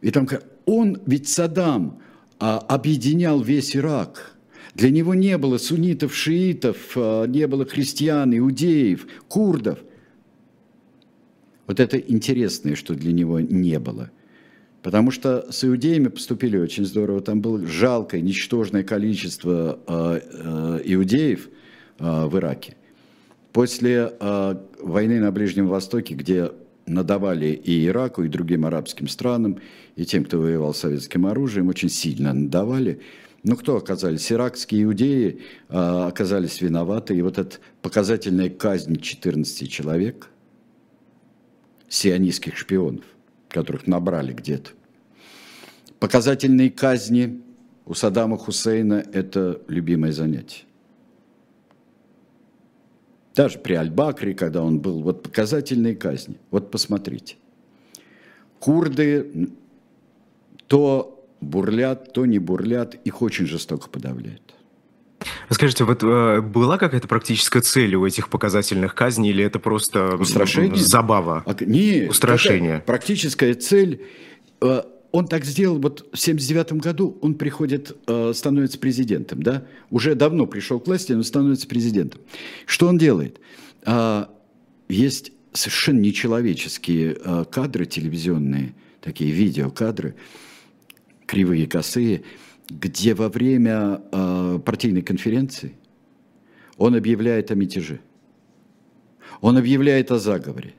[0.02, 0.28] И там
[0.66, 2.00] он, ведь Саддам
[2.40, 4.36] а, объединял весь Ирак.
[4.76, 9.80] Для него не было суннитов, шиитов, а, не было христиан, иудеев, курдов.
[11.68, 14.12] Вот это интересное, что для него не было.
[14.82, 17.20] Потому что с иудеями поступили очень здорово.
[17.22, 21.50] Там было жалкое, ничтожное количество э, иудеев
[22.00, 22.78] в Ираке.
[23.52, 24.14] После
[24.80, 26.52] войны на Ближнем Востоке, где
[26.90, 29.60] надавали и Ираку, и другим арабским странам,
[29.96, 33.00] и тем, кто воевал советским оружием, очень сильно надавали.
[33.44, 34.32] Ну, кто оказались?
[34.32, 37.16] Иракские иудеи э, оказались виноваты.
[37.16, 40.30] И вот эта показательная казнь 14 человек,
[41.88, 43.06] сионистских шпионов,
[43.48, 44.72] которых набрали где-то.
[46.00, 47.42] Показательные казни
[47.86, 50.64] у Саддама Хусейна– это любимое занятие.
[53.36, 56.38] Даже при Аль-Бакре, когда он был, вот показательные казни.
[56.52, 57.36] Вот посмотрите.
[58.60, 59.50] Курды
[60.68, 64.54] то бурлят, то не бурлят, их очень жестоко подавляют.
[65.50, 70.76] Скажите, вот э, была какая-то практическая цель у этих показательных казней, или это просто Устрашение?
[70.76, 71.44] забава?
[71.46, 72.84] А, нет, Устрашение.
[72.86, 74.06] Практическая цель
[74.62, 80.16] э, он так сделал, вот в 79 году он приходит, э, становится президентом, да, уже
[80.16, 82.22] давно пришел к власти, но становится президентом.
[82.66, 83.40] Что он делает?
[83.86, 84.30] А,
[84.88, 90.16] есть совершенно нечеловеческие э, кадры телевизионные, такие видеокадры,
[91.26, 92.24] кривые, косые,
[92.70, 95.76] где во время э, партийной конференции
[96.78, 98.00] он объявляет о мятеже,
[99.42, 100.76] он объявляет о заговоре,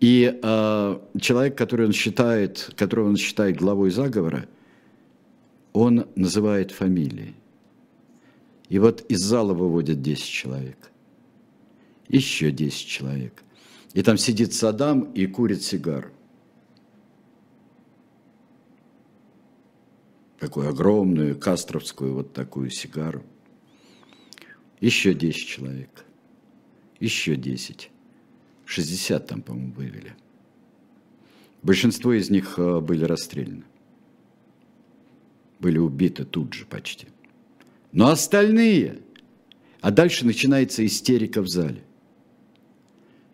[0.00, 4.46] и э, человек, который он считает, которого он считает главой заговора,
[5.72, 7.34] он называет фамилии.
[8.68, 10.90] И вот из зала выводят 10 человек.
[12.08, 13.42] Еще 10 человек.
[13.92, 16.10] И там сидит Саддам и курит сигару.
[20.38, 23.22] Такую огромную, кастровскую вот такую сигару.
[24.80, 26.04] Еще 10 человек.
[27.00, 27.90] Еще 10.
[28.66, 30.14] 60 там, по-моему, вывели.
[31.62, 33.64] Большинство из них э, были расстреляны.
[35.60, 37.08] Были убиты тут же почти.
[37.92, 39.00] Но остальные...
[39.80, 41.84] А дальше начинается истерика в зале.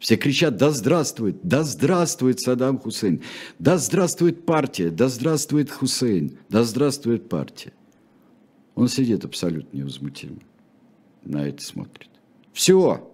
[0.00, 3.22] Все кричат, да здравствует, да здравствует Саддам Хусейн,
[3.58, 7.72] да здравствует партия, да здравствует Хусейн, да здравствует партия.
[8.74, 10.38] Он сидит абсолютно невозмутимо,
[11.22, 12.08] на это смотрит.
[12.52, 13.09] Все,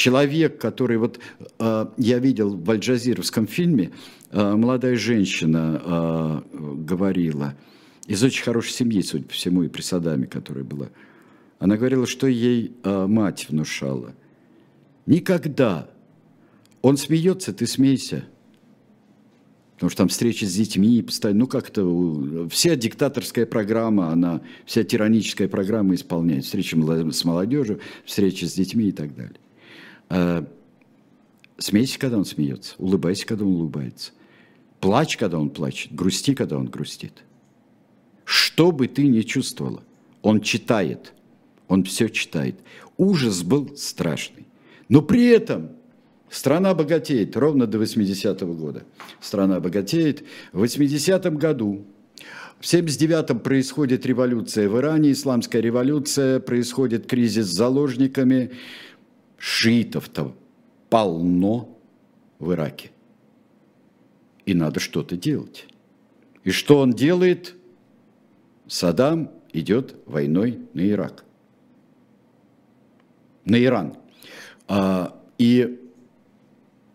[0.00, 1.20] человек, который вот
[1.58, 3.90] э, я видел в альджазировском фильме,
[4.30, 7.54] э, молодая женщина э, говорила,
[8.06, 10.88] из очень хорошей семьи, судя по всему, и при Садаме, которая была.
[11.58, 14.14] Она говорила, что ей мать внушала.
[15.04, 15.90] Никогда.
[16.80, 18.24] Он смеется, ты смейся.
[19.74, 25.48] Потому что там встречи с детьми, постоянно, ну как-то вся диктаторская программа, она, вся тираническая
[25.48, 26.46] программа исполняет.
[26.46, 29.36] Встречи с молодежью, встречи с детьми и так далее.
[30.10, 30.44] Э,
[31.58, 34.12] смейся, когда он смеется, улыбайся, когда он улыбается.
[34.80, 37.22] Плачь, когда он плачет, грусти, когда он грустит.
[38.24, 39.82] Что бы ты ни чувствовала,
[40.22, 41.12] он читает,
[41.68, 42.56] он все читает.
[42.96, 44.46] Ужас был страшный.
[44.88, 45.70] Но при этом
[46.28, 48.84] страна богатеет ровно до 80-го года.
[49.20, 50.24] Страна богатеет.
[50.52, 51.84] В 80-м году
[52.60, 58.50] в 79-м происходит революция в Иране, исламская революция, происходит кризис с заложниками,
[59.40, 60.36] шиитов-то
[60.90, 61.76] полно
[62.38, 62.90] в Ираке.
[64.44, 65.66] И надо что-то делать.
[66.44, 67.56] И что он делает?
[68.68, 71.24] Саддам идет войной на Ирак.
[73.46, 73.96] На Иран.
[74.68, 75.80] А, и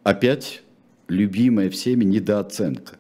[0.03, 0.62] опять
[1.08, 2.97] любимая всеми недооценка.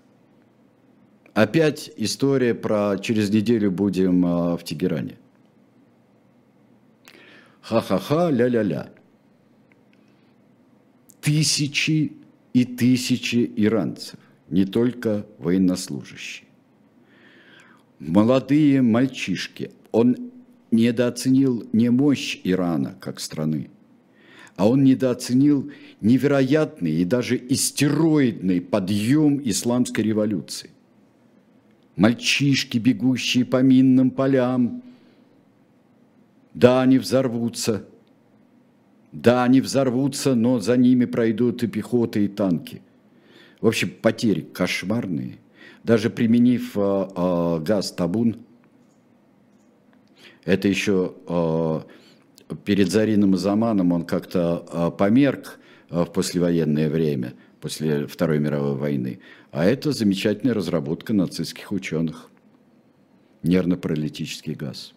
[1.35, 5.17] Опять история про через неделю будем а, в Тегеране.
[7.61, 8.94] Ха-ха-ха, ля-ля-ля
[11.25, 12.11] тысячи
[12.53, 16.47] и тысячи иранцев, не только военнослужащие.
[17.97, 19.71] Молодые мальчишки.
[19.91, 20.15] Он
[20.69, 23.71] недооценил не мощь Ирана как страны,
[24.55, 30.69] а он недооценил невероятный и даже истероидный подъем исламской революции.
[31.95, 34.83] Мальчишки, бегущие по минным полям,
[36.53, 37.87] да, они взорвутся–
[39.15, 42.81] да, они взорвутся, но за ними пройдут и пехота, и танки.
[43.61, 45.37] В общем, потери кошмарные.
[45.85, 48.37] Даже применив э, э, газ табун,
[50.43, 51.81] это еще э,
[52.65, 59.19] перед Зарином Заманом он как-то э, померк э, в послевоенное время, после Второй мировой войны.
[59.51, 62.29] А это замечательная разработка нацистских ученых.
[63.43, 64.94] Нервно-паралитический газ.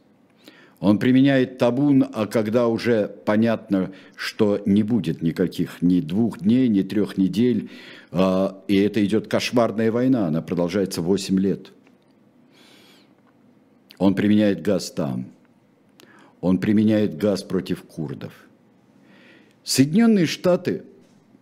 [0.81, 6.83] Он применяет табун, а когда уже понятно, что не будет никаких ни двух дней, ни
[6.83, 7.70] трех недель,
[8.12, 11.72] а, и это идет кошмарная война, она продолжается 8 лет.
[13.99, 15.26] Он применяет газ там.
[16.41, 18.33] Он применяет газ против курдов.
[19.64, 20.85] Соединенные Штаты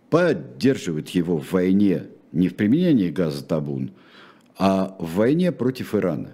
[0.09, 3.91] поддерживают его в войне не в применении газа табун,
[4.57, 6.31] а в войне против Ирана.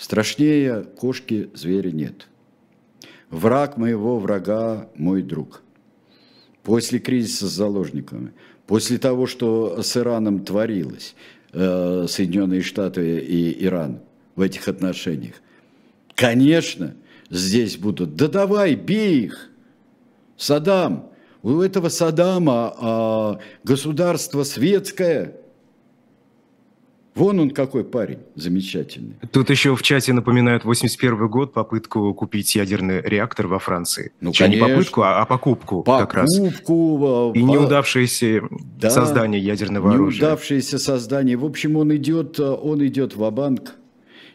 [0.00, 2.26] Страшнее кошки зверя нет.
[3.28, 5.60] Враг моего врага– мой друг.
[6.62, 8.32] После кризиса с заложниками,
[8.66, 11.14] после того, что с Ираном творилось,
[11.52, 14.00] э, Соединенные Штаты и Иран
[14.36, 15.34] в этих отношениях,
[16.14, 16.94] конечно,
[17.28, 19.50] здесь будут, да давай, бей их,
[20.38, 21.10] Саддам,
[21.42, 25.36] у этого Саддама а, государство светское–
[27.14, 29.16] Вон он какой парень замечательный.
[29.32, 34.12] Тут еще в чате напоминают 81 год, попытку купить ядерный реактор во Франции.
[34.20, 34.64] Ну, конечно.
[34.66, 36.38] Не попытку, а, а покупку, покупку как раз.
[36.38, 37.32] Покупку.
[37.34, 38.42] И неудавшееся
[38.78, 40.22] да, создание ядерного оружия.
[40.22, 41.36] Неудавшееся создание.
[41.36, 43.74] В общем, он идет, он идет в банк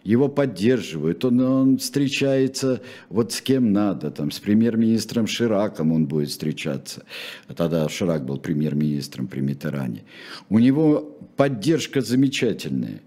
[0.06, 6.30] его поддерживают, он, он встречается вот с кем надо, там, с премьер-министром Шираком он будет
[6.30, 7.04] встречаться.
[7.48, 10.04] Тогда Ширак был премьер-министром при Митеране.
[10.48, 13.02] У него поддержка замечательная.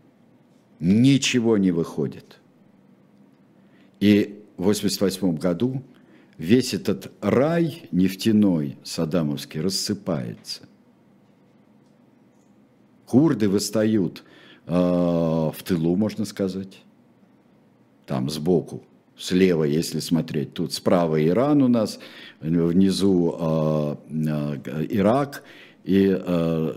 [0.81, 2.39] Ничего не выходит.
[4.01, 5.85] И в 1988 году
[6.37, 10.63] весь этот рай нефтяной саддамовский рассыпается.
[13.07, 14.25] Курды восстают
[14.67, 16.83] э, в тылу, можно сказать
[18.09, 18.83] там сбоку,
[19.17, 20.55] слева, если смотреть.
[20.55, 22.01] Тут справа Иран у нас,
[22.41, 25.45] внизу э, э, Ирак
[25.85, 26.73] и э,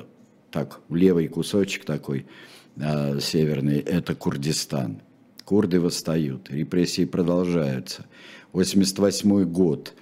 [0.51, 2.27] так левый кусочек такой
[2.75, 5.01] э, северный– это Курдистан.
[5.45, 8.05] Курды восстают, репрессии продолжаются.
[8.51, 9.93] 88 год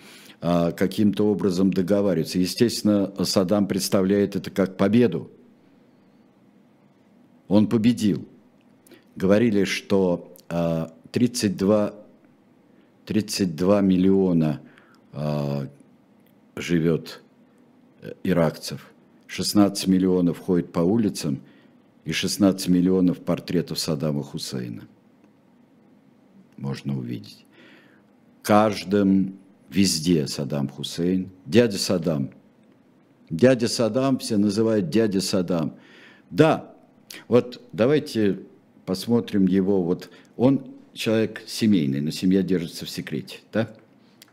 [0.42, 2.40] э, каким-то образом договариваются.
[2.40, 5.30] Естественно, Саддам представляет это как победу.
[7.48, 8.28] Он победил.
[9.16, 10.36] Говорили, что
[11.12, 11.94] 32,
[13.06, 14.62] 32 миллиона
[15.14, 15.68] э,
[16.56, 17.22] живет
[18.24, 18.92] иракцев,
[19.28, 21.42] 16 миллионов ходит по улицам
[22.06, 24.84] и 16 миллионов портретов Саддама Хусейна.
[26.58, 27.46] Можно увидеть.
[28.42, 29.38] Каждым,
[29.70, 32.32] везде Саддам Хусейн, дядя Саддам.
[33.30, 35.76] Дядя Саддам, все называют дядя Саддам.
[36.32, 36.74] Да,
[37.28, 38.40] вот давайте
[38.86, 40.66] посмотрим его, вот он
[41.00, 43.72] человек семейный, но семья держится в секрете, да?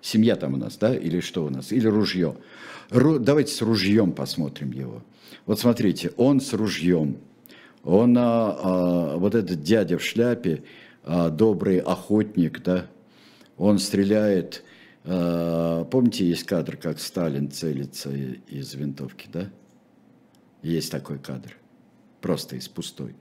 [0.03, 2.37] Семья там у нас, да, или что у нас, или ружье.
[2.91, 5.03] Ру, давайте с ружьем посмотрим его.
[5.47, 7.19] Вот смотрите, он с ружьем,
[7.85, 10.65] он, а, а, вот этот дядя в шляпе,
[11.05, 12.87] а, добрый охотник, да,
[13.57, 14.65] он стреляет,
[15.05, 19.51] а, помните, есть кадр, как Сталин целится из винтовки, да?
[20.63, 21.57] Есть такой кадр,
[22.21, 23.15] просто из пустой.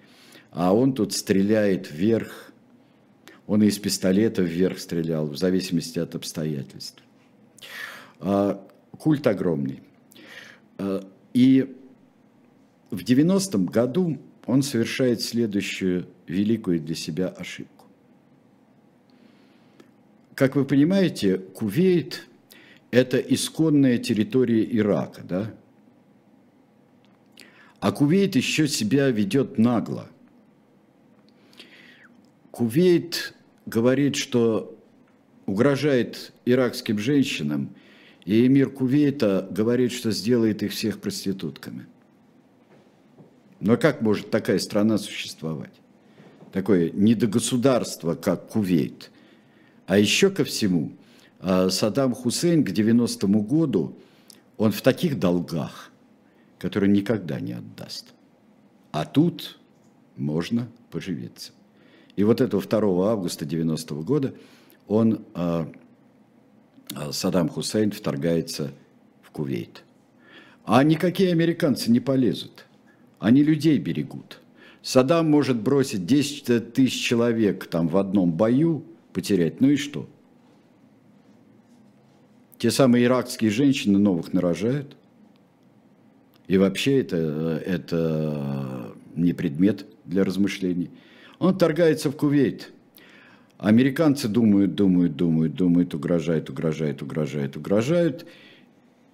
[0.51, 2.51] А он тут стреляет вверх,
[3.47, 7.01] он из пистолета вверх стрелял, в зависимости от обстоятельств.
[8.19, 8.65] А,
[8.97, 9.81] культ огромный.
[10.77, 11.75] А, и
[12.89, 17.85] в 90-м году он совершает следующую великую для себя ошибку.
[20.33, 22.27] Как вы понимаете, Кувейт–
[22.91, 25.53] это исконная территория Ирака, да?
[27.79, 30.09] А Кувейт еще себя ведет нагло.
[32.55, 33.33] Кувейт
[33.65, 34.79] говорит, что
[35.45, 37.75] угрожает иракским женщинам,
[38.23, 41.85] и эмир Кувейта говорит, что сделает их всех проститутками.
[43.59, 45.73] Но как может такая страна существовать?
[46.53, 49.11] Такое недогосударство, как Кувейт.
[49.85, 50.93] А еще ко всему,
[51.41, 53.97] а, Саддам Хусейн к 90-му году,
[54.55, 55.91] он в таких долгах,
[56.57, 58.13] которые никогда не отдаст.
[58.93, 59.59] А тут
[60.15, 61.51] можно поживиться.
[62.15, 64.33] И вот этого 2 августа 90 -го года
[64.87, 65.71] он, а,
[66.93, 68.71] а, Саддам Хусейн, вторгается
[69.21, 69.83] в Кувейт.
[70.63, 72.65] А никакие американцы не полезут.
[73.19, 74.39] Они людей берегут.
[74.81, 80.07] Саддам может бросить 10 тысяч человек там в одном бою, потерять, ну и что?
[82.57, 84.95] Те самые иракские женщины новых нарожают.
[86.47, 90.91] И вообще это, это не предмет для размышлений.
[91.39, 92.71] Он торгается в Кувейт.
[93.57, 98.25] Американцы думают, думают, думают, думают, угрожают, угрожают, угрожают, угрожают.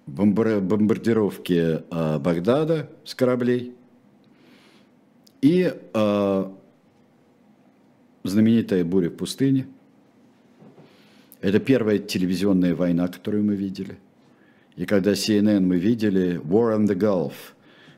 [0.06, 3.74] Бомбардировки э, Багдада с кораблей.
[5.40, 6.50] И э,
[8.24, 9.66] знаменитая буря в пустыне.
[11.40, 13.98] Это первая телевизионная война, которую мы видели.
[14.76, 17.32] И когда CNN мы видели War on the Gulf,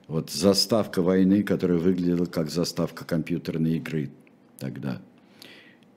[0.08, 4.10] вот заставка войны, которая выглядела как заставка компьютерной игры
[4.58, 5.00] тогда.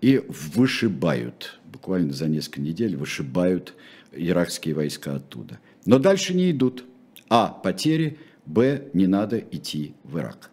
[0.01, 3.73] И вышибают, буквально за несколько недель вышибают
[4.11, 5.59] иракские войска оттуда.
[5.85, 6.85] Но дальше не идут.
[7.29, 7.47] А.
[7.47, 8.19] Потери.
[8.45, 8.89] Б.
[8.93, 10.51] Не надо идти в Ирак.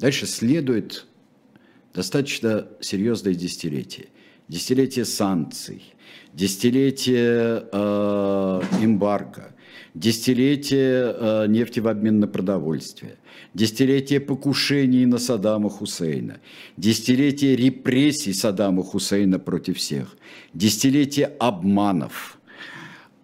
[0.00, 1.06] Дальше следует
[1.94, 4.08] достаточно серьезное десятилетие.
[4.48, 5.94] Десятилетие санкций,
[6.34, 9.51] десятилетие э, эмбарго,
[9.94, 13.16] десятилетие э, нефти в обмен на продовольствие,
[13.54, 16.40] десятилетие покушений на Саддама Хусейна,
[16.76, 20.16] десятилетие репрессий Саддама Хусейна против всех,
[20.54, 22.38] десятилетие обманов,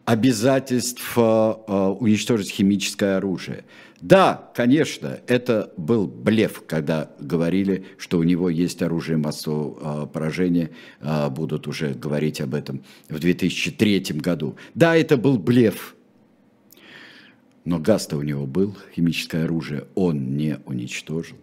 [0.04, 3.64] обязательств э, э, уничтожить химическое оружие.
[4.00, 10.70] Да, конечно, это был блеф, когда говорили, что у него есть оружие массового поражения,
[11.30, 14.54] будут уже говорить об этом в 2003 году.
[14.76, 15.96] Да, это был блеф,
[17.68, 21.36] но газ-то у него был, химическое оружие он не уничтожил.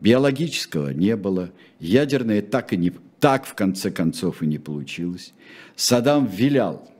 [0.00, 5.34] Биологического не было, ядерное так и не, так в конце концов и не получилось.
[5.76, 6.88] Саддам вилял–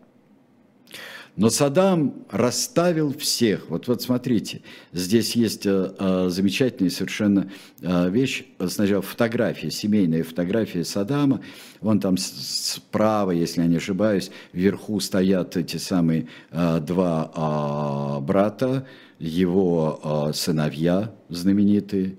[1.38, 3.70] но Саддам расставил всех.
[3.70, 4.60] Вот, вот смотрите,
[4.92, 7.48] здесь есть э, э, замечательная совершенно
[7.80, 8.42] э, вещь.
[8.66, 11.40] Сначала фотография, семейная фотография Саддама.
[11.80, 18.84] Вон там справа, если я не ошибаюсь, вверху стоят эти самые э, два э, брата,
[19.20, 22.18] его э, сыновья знаменитые.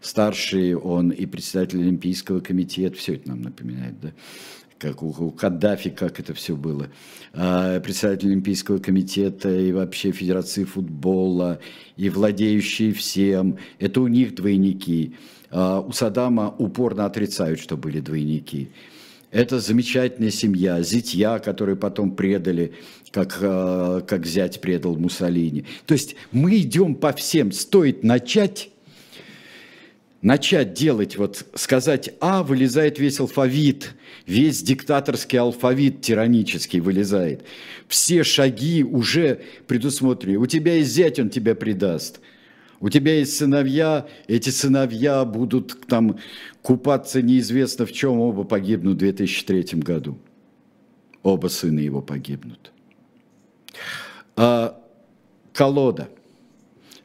[0.00, 4.12] Старший он и председатель Олимпийского комитета, все это нам напоминает, да?
[4.78, 6.88] Как у, у Каддафи, как это все было,
[7.32, 11.60] а, председатель Олимпийского комитета и вообще Федерации футбола,
[11.96, 15.14] и владеющие всем, это у них двойники.
[15.50, 18.70] А, у Саддама упорно отрицают, что были двойники.
[19.30, 22.74] Это замечательная семья, зятья, которые потом предали,
[23.10, 25.64] как, а, как зять предал Муссолини.
[25.86, 28.70] То есть мы идем по всем, стоит начать
[30.26, 33.94] начать делать, вот сказать А, вылезает весь алфавит,
[34.26, 37.44] весь диктаторский алфавит тиранический вылезает.
[37.86, 40.38] Все шаги уже предусмотрены.
[40.38, 42.18] У тебя есть зять, он тебя предаст.
[42.80, 46.18] У тебя есть сыновья, эти сыновья будут там
[46.60, 50.18] купаться неизвестно в чем, оба погибнут в 2003 году.
[51.22, 52.72] Оба сына его погибнут.
[54.34, 54.76] А,
[55.52, 56.08] колода–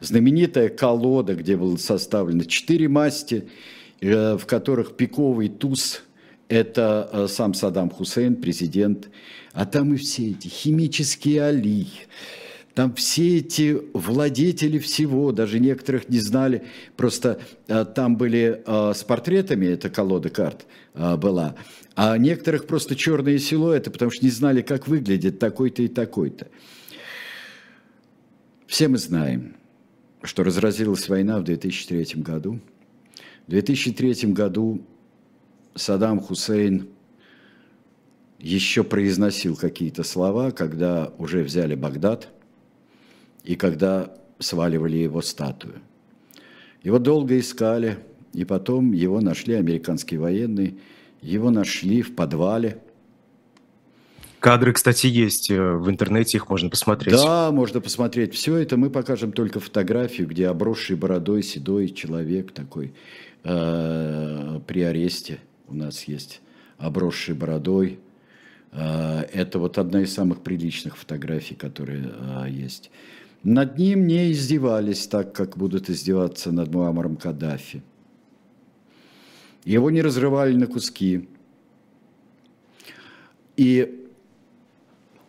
[0.01, 3.47] знаменитая колода, где было составлено четыре масти,
[4.01, 6.01] э, в которых пиковый туз–
[6.49, 9.09] это э, сам Саддам Хусейн, президент,
[9.53, 11.87] а там и все эти химические али,
[12.73, 16.63] там все эти владетели всего, даже некоторых не знали,
[16.97, 21.55] просто э, там были с портретами, эта колода карт была,
[21.95, 26.47] а некоторых просто черные силуэты, потому что не знали, как выглядит такой-то и такой-то.
[28.67, 29.55] Все мы знаем–
[30.23, 32.59] что разразилась война в 2003 году.
[33.47, 34.81] В 2003 году
[35.75, 36.87] Саддам Хусейн
[38.39, 42.29] еще произносил какие-то слова, когда уже взяли Багдад
[43.43, 45.81] и когда сваливали его статую.
[46.83, 47.99] Его долго искали,
[48.33, 50.75] и потом его нашли американские военные,
[51.21, 52.81] его нашли в подвале–
[54.41, 57.13] Кадры, кстати, есть э, в интернете, их можно посмотреть.
[57.13, 58.33] Да, можно посмотреть.
[58.33, 62.91] Все это мы покажем только фотографию, где обросший бородой седой человек такой
[63.43, 66.41] э, при аресте у нас есть.
[66.79, 67.99] Обросший бородой.
[68.71, 72.11] Э, это вот одна из самых приличных фотографий, которые
[72.49, 72.89] есть.
[73.43, 77.83] Над ним не издевались так, как будут издеваться над Муаммаром Каддафи.
[79.65, 81.29] Его не разрывали на куски.
[83.55, 84.00] И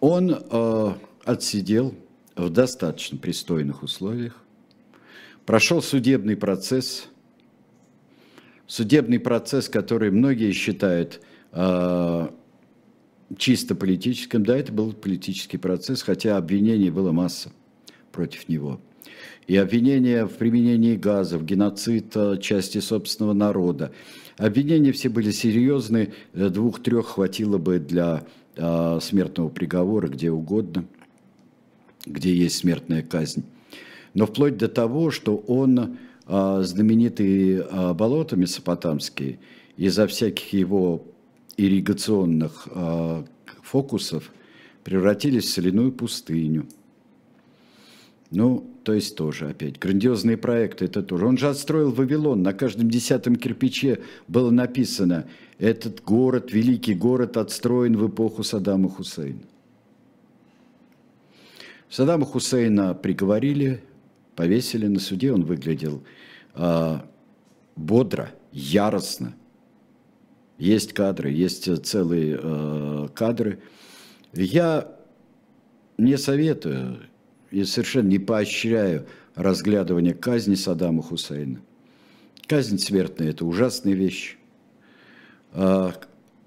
[0.03, 0.92] он э,
[1.24, 1.94] отсидел
[2.34, 4.36] в достаточно пристойных условиях,
[5.46, 7.07] прошел судебный процесс,
[8.66, 11.20] судебный процесс, который многие считают
[11.53, 12.28] э,
[13.38, 14.44] чисто политическим.
[14.44, 17.53] Да, это был политический процесс, хотя обвинений было масса
[18.11, 18.80] против него.
[19.46, 23.92] И обвинения в применении газов, геноцид э, части собственного народа.
[24.36, 28.24] Обвинения все были серьезные, двух-трех хватило бы для
[28.55, 30.84] смертного приговора где угодно,
[32.05, 33.44] где есть смертная казнь.
[34.14, 39.38] Но вплоть до того, что он а, знаменитые а, болота месопотамские,
[39.76, 41.03] из-за всяких его
[41.57, 42.68] ирригационных
[43.62, 44.32] фокусов
[44.84, 46.66] превратились в соляную пустыню.
[48.30, 51.26] Ну, то есть тоже опять грандиозные проекты, это тоже.
[51.26, 55.26] Он же отстроил Вавилон, на каждом десятом кирпиче было написано,
[55.59, 59.43] этот город, великий город, отстроен в эпоху Саддама Хусейна.
[61.89, 63.83] Саддама Хусейна приговорили,
[64.35, 66.03] повесили на суде, он выглядел
[66.55, 67.07] а,
[67.76, 69.35] бодро, яростно.
[70.59, 73.61] Есть кадры, есть целые а, кадры.
[74.33, 74.97] Я
[75.99, 76.99] не советую
[77.53, 81.61] и совершенно не поощряю разглядывание казни Саддама Хусейна.
[82.48, 84.36] Казнь смертная– это ужасная вещь.
[85.53, 85.94] А,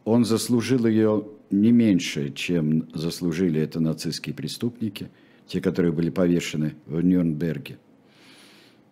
[0.03, 5.09] он заслужил ее не меньше, чем заслужили это нацистские преступники,
[5.47, 7.77] те, которые были повешены в Нюрнберге.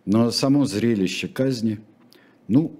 [0.05, 1.79] Но само зрелище казни,
[2.47, 2.79] ну,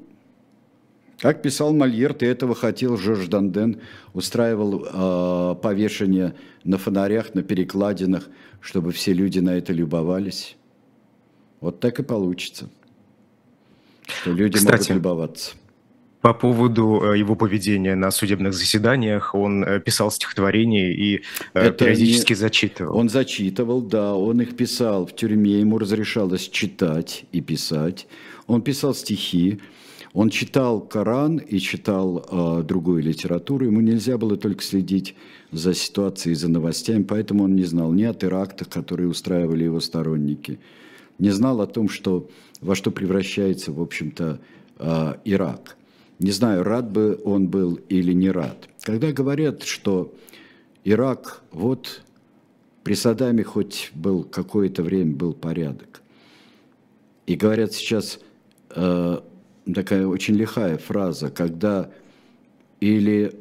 [1.20, 3.82] как писал Мольер, ты этого хотел, Жорж Данден
[4.14, 8.28] устраивал э, повешение на фонарях, на перекладинах,
[8.60, 10.58] чтобы все люди на это любовались.
[11.62, 12.70] Вот так и получится,
[14.06, 15.52] что люди Кстати, могут любоваться.
[16.24, 21.22] По поводу э, его поведения на судебных заседаниях, он э, писал стихотворения и
[21.54, 22.38] э, Это периодически не...
[22.38, 22.98] зачитывал.
[22.98, 28.08] Он зачитывал, да, он их писал в тюрьме, ему разрешалось читать и писать.
[28.48, 29.60] Он писал стихи,
[30.14, 33.66] он читал Коран и читал э, другую литературу.
[33.66, 35.16] Ему нельзя было только следить
[35.52, 40.60] за ситуацией, за новостями, поэтому он не знал ни о терактах, которые устраивали его сторонники,
[41.18, 42.30] не знал о том, что,
[42.62, 44.40] во что превращается, в общем-то,
[44.78, 45.78] э, Ирак.
[46.20, 48.70] Не знаю, рад бы он был или не рад.
[48.82, 50.14] Когда говорят, что
[50.84, 52.04] Ирак, вот
[52.84, 56.04] при Саддаме хоть был какое-то время был порядок,
[57.26, 58.20] и говорят сейчас
[58.76, 59.20] э,
[59.72, 61.90] такая очень лихая фраза, когда
[62.80, 63.34] или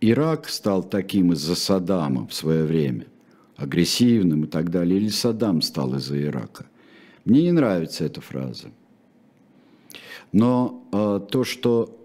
[0.00, 3.06] Ирак стал таким из-за Саддама в свое время,
[3.56, 6.66] агрессивным и так далее, или Саддам стал из-за Ирака.
[7.24, 8.68] Мне не нравится эта фраза.
[10.32, 11.98] Но э, то, что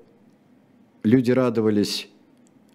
[1.03, 2.09] люди радовались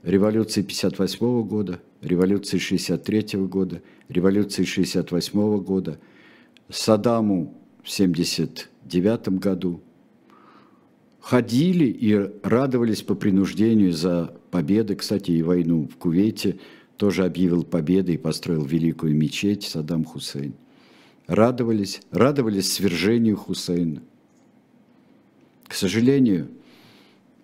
[0.02, 5.98] революции 58 года, революции 63 года, революции 68 года,
[6.68, 9.80] Саддаму в 79 году–
[11.20, 14.96] ходили и радовались по принуждению за победы.
[14.96, 16.58] Кстати, и войну в Кувейте
[16.96, 20.54] тоже объявил победы и построил великую мечеть Саддам Хусейн.
[21.26, 24.02] Радовались, радовались свержению Хусейна.
[25.68, 26.48] К сожалению,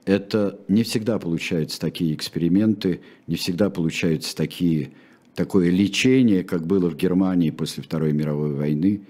[0.05, 4.91] это не всегда получаются такие эксперименты, не всегда получаются такие,
[5.35, 9.03] такое лечение, как было в Германии после Второй мировой войны,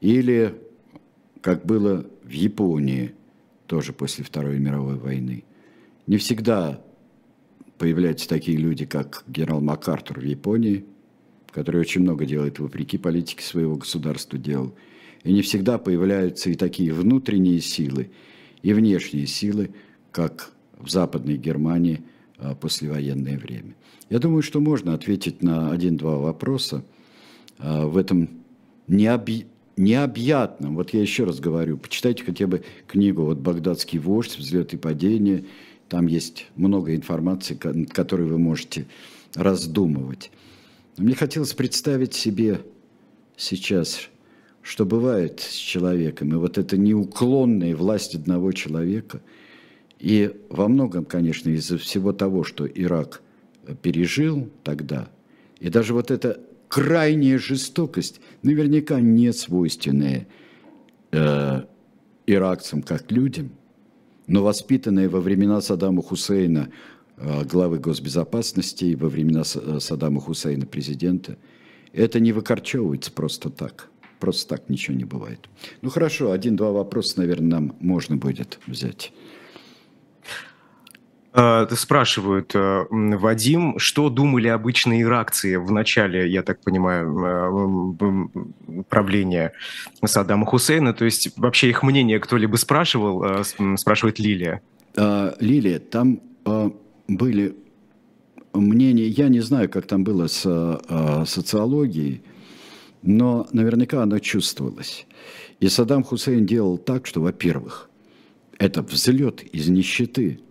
[0.00, 0.54] или
[1.42, 3.12] как было в Японии–
[3.66, 5.44] тоже после Второй мировой войны.
[6.06, 6.80] Не всегда
[7.78, 10.84] появляются такие люди, как генерал МакАртур в Японии,
[11.50, 14.74] который очень много делает вопреки политике своего государства делал.
[15.24, 18.10] И не всегда появляются и такие внутренние силы,
[18.62, 19.70] и внешние силы,
[20.12, 22.02] как в Западной Германии
[22.38, 23.74] а, послевоенное время.
[24.08, 26.84] Я думаю, что можно ответить на один-два вопроса
[27.58, 28.28] а, в этом
[28.86, 29.46] необъ
[29.76, 30.74] необъятном.
[30.76, 34.38] Вот я еще раз говорю, почитайте хотя бы книгу вот «Багдадский вождь.
[34.38, 35.44] Взлет и падение».
[35.88, 38.86] Там есть много информации, над которой вы можете
[39.34, 40.30] раздумывать.
[40.96, 42.60] Но мне хотелось представить себе
[43.36, 44.08] сейчас,
[44.62, 49.20] что бывает с человеком, и вот эта неуклонная власть одного человека,
[50.00, 53.22] и во многом, конечно, из-за всего того, что Ирак
[53.82, 55.08] пережил тогда,
[55.60, 60.26] и даже вот это крайняя жестокость, наверняка не свойственная
[61.12, 61.62] э,
[62.26, 63.50] иракцам как людям,
[64.26, 66.70] но воспитанная во времена Саддама Хусейна,
[67.16, 71.38] э, главы госбезопасности, и во времена э, Саддама Хусейна, президента,
[71.92, 73.90] это не выкорчевывается просто так.
[74.18, 75.40] Просто так ничего не бывает.
[75.82, 79.12] Ну хорошо, один-два вопроса, наверное, нам можно будет взять.
[81.38, 89.52] Э, спрашивают, э, Вадим, что думали обычные иракцы в начале, я так понимаю, э, правления
[90.02, 90.94] Саддама Хусейна?
[90.94, 93.44] То есть вообще их мнение кто-либо спрашивал,
[93.76, 94.62] спрашивает Лилия?
[94.96, 96.20] Лилия, там
[97.06, 97.54] были
[98.54, 100.40] мнения, я не знаю, как там было с
[101.26, 102.22] социологией,
[103.02, 105.06] но наверняка оно чувствовалось.
[105.60, 107.90] И Саддам Хусейн делал так, что, во-первых,
[108.58, 110.40] это взлет из нищеты–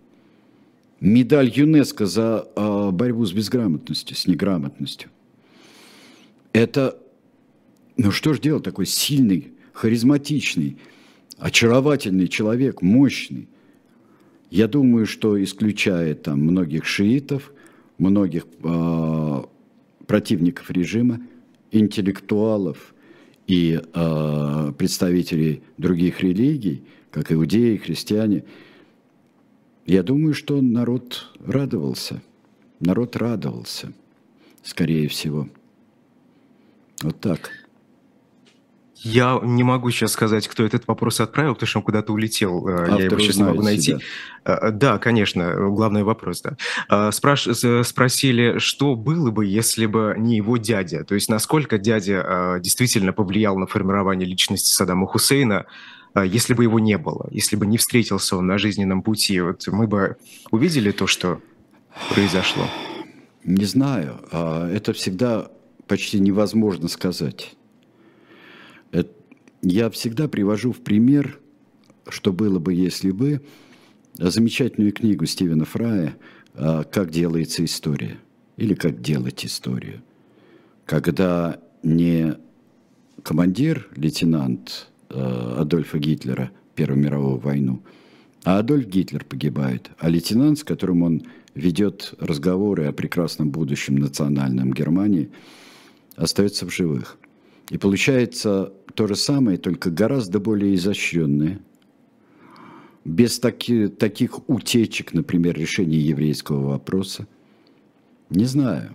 [1.00, 5.10] медаль ЮНЕСКО за э, борьбу с безграмотностью, с неграмотностью.
[6.52, 6.98] Это,
[7.96, 10.78] ну что ж делать, такой сильный, харизматичный,
[11.38, 13.48] очаровательный человек, мощный.
[14.50, 17.52] Я думаю, что исключая там многих шиитов,
[17.98, 19.42] многих э,
[20.06, 21.20] противников режима,
[21.72, 22.94] интеллектуалов
[23.46, 28.44] и э, представителей других религий, как иудеи, христиане,
[29.86, 32.22] я думаю, что народ радовался.
[32.80, 33.92] Народ радовался,
[34.62, 35.48] скорее всего.
[37.02, 37.50] Вот так.
[38.98, 42.66] Я не могу сейчас сказать, кто этот вопрос отправил, потому что он куда-то улетел.
[42.66, 43.92] Автор я его сейчас не могу найти.
[43.92, 43.98] Себя.
[44.44, 46.56] А, да, конечно, главный вопрос, да.
[46.88, 47.46] А, спраш...
[47.84, 51.04] Спросили, что было бы, если бы не его дядя?
[51.04, 55.66] То есть насколько дядя действительно повлиял на формирование личности Саддама Хусейна,
[56.24, 59.86] если бы его не было, если бы не встретился он на жизненном пути, вот мы
[59.86, 60.16] бы
[60.50, 61.40] увидели то, что
[62.10, 62.68] произошло?
[63.44, 64.20] Не знаю.
[64.32, 65.50] Это всегда
[65.86, 67.54] почти невозможно сказать.
[69.62, 71.38] Я всегда привожу в пример,
[72.08, 73.42] что было бы, если бы,
[74.14, 76.16] замечательную книгу Стивена Фрая
[76.54, 78.18] а, «Как делается история»
[78.56, 80.02] или «Как делать историю»,
[80.84, 82.36] когда не
[83.22, 87.82] командир, лейтенант а, Адольфа Гитлера Первую мировую войну,
[88.44, 91.22] а Адольф Гитлер погибает, а лейтенант, с которым он
[91.54, 95.30] ведет разговоры о прекрасном будущем национальном Германии,
[96.16, 97.16] остается в живых.
[97.70, 101.60] И получается то же самое, только гораздо более изощренное,
[103.06, 107.26] без таки, таких утечек, например, решения еврейского вопроса.
[108.28, 108.94] Не знаю.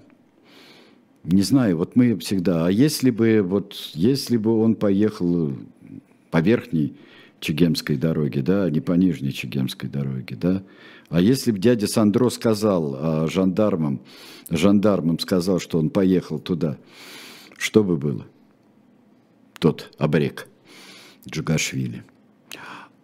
[1.23, 5.53] Не знаю, вот мы всегда, а если бы, вот, если бы он поехал
[6.31, 6.95] по верхней
[7.39, 10.63] Чегемской дороге, да, а не по нижней Чегемской дороге, да,
[11.09, 14.01] а если бы дядя Сандро сказал а жандармам,
[14.49, 16.77] жандармам сказал, что он поехал туда,
[17.57, 18.25] что бы было?
[19.61, 20.47] тот обрек
[21.29, 22.03] Джугашвили.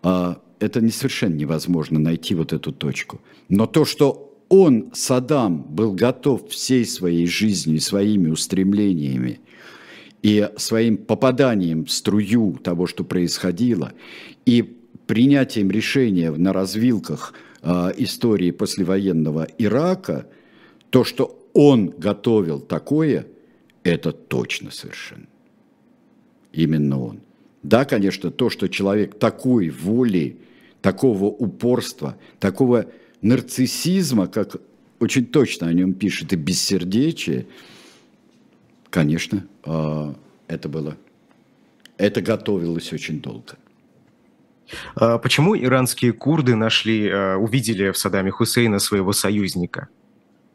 [0.02, 3.22] А это не совершенно невозможно найти вот эту точку.
[3.48, 9.40] Но то, что он, Саддам, был готов всей своей жизнью своими устремлениями
[10.22, 13.94] и своим попаданием в струю того, что происходило,
[14.46, 14.62] и
[15.06, 20.28] принятием решения на развилках э, истории послевоенного Ирака,
[20.90, 23.28] то, что он готовил такое,
[23.84, 25.28] это точно совершенно
[26.58, 27.20] именно он.
[27.64, 30.38] Да, конечно, то, что человек такой воли,
[30.82, 32.88] такого упорства, такого
[33.22, 34.58] нарциссизма, как
[35.00, 37.48] очень точно о нем пишет, и бессердечие,
[38.90, 40.16] конечно, а,
[40.48, 40.98] это было,
[41.98, 43.58] это готовилось очень долго.
[44.96, 49.90] А почему иранские курды нашли, а, увидели в Саддаме Хусейна своего союзника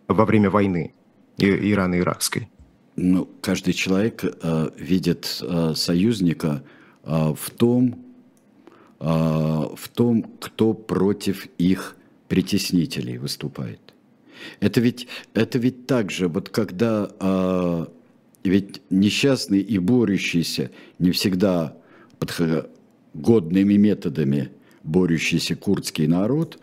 [0.08, 0.92] во время войны
[1.38, 2.48] Ирано-Иракской?
[2.96, 6.62] ну, каждый человек э, видит э, союзника
[7.04, 8.04] э, в том,
[9.00, 11.96] э, в том, кто против их
[12.33, 13.93] притеснителей выступает.
[14.59, 17.87] Это ведь, это ведь так же, вот когда э,
[18.43, 21.76] ведь несчастный и борющийся не всегда
[22.18, 22.70] под
[23.12, 24.51] годными методами
[24.83, 26.59] борющийся курдский народ,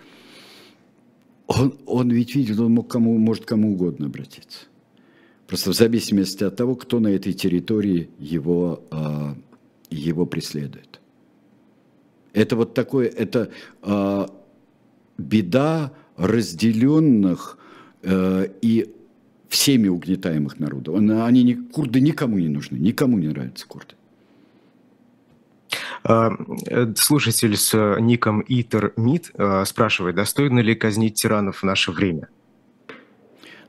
[1.46, 4.62] он, он ведь видит, он мог кому, может кому угодно обратиться.
[5.46, 9.38] Просто в зависимости от того, кто на этой территории его, а,
[9.92, 11.00] его преследует.
[12.34, 13.52] Это вот такое, это
[13.84, 14.34] а,
[15.20, 17.58] беда разделенных
[18.04, 18.94] э, и
[19.48, 20.96] всеми угнетаемых народов.
[20.96, 23.96] Они не, курды никому не нужны, никому не нравятся курды.
[26.04, 26.32] А,
[26.68, 29.32] э, слушатель с ником Итер Мид
[29.66, 32.30] спрашивает, достойно ли казнить тиранов в наше время?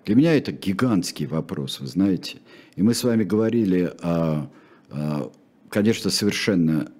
[0.06, 2.38] Для меня это гигантский вопрос, вы знаете.
[2.76, 4.48] И мы с вами говорили о,
[4.90, 5.32] о
[5.70, 6.90] конечно, совершенно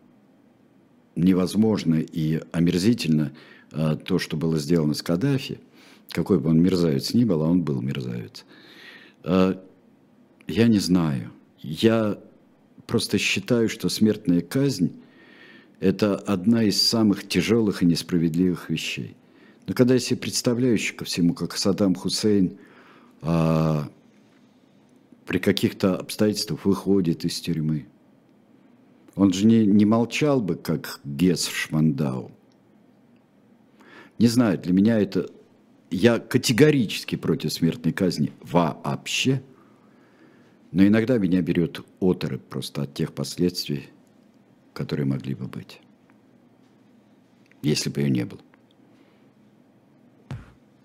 [1.17, 3.33] невозможно и омерзительно
[3.71, 5.61] то, что было сделано с Каддафи.
[6.11, 8.45] Какой бы он мерзавец ни был, а он был мерзавец.
[9.23, 9.63] А,
[10.49, 11.31] я не знаю.
[11.61, 12.19] Я
[12.87, 14.93] просто считаю, что смертная казнь–
[15.81, 19.15] это одна из самых тяжелых и несправедливых вещей.
[19.67, 22.59] Но когда я себе представляю еще ко всему, как Саддам Хусейн–
[23.23, 23.89] а,
[25.27, 27.87] при каких-то обстоятельствах выходит из тюрьмы.
[29.15, 32.31] Он же не, не молчал бы, как Гес в Шмандау.
[34.21, 35.31] Не знаю, для меня это...
[35.91, 39.43] Я категорически против смертной казни вообще.
[40.73, 43.89] Но иногда меня берет оторопь просто от тех последствий,
[44.75, 45.81] которые могли бы быть,
[47.63, 48.41] если бы ее не было.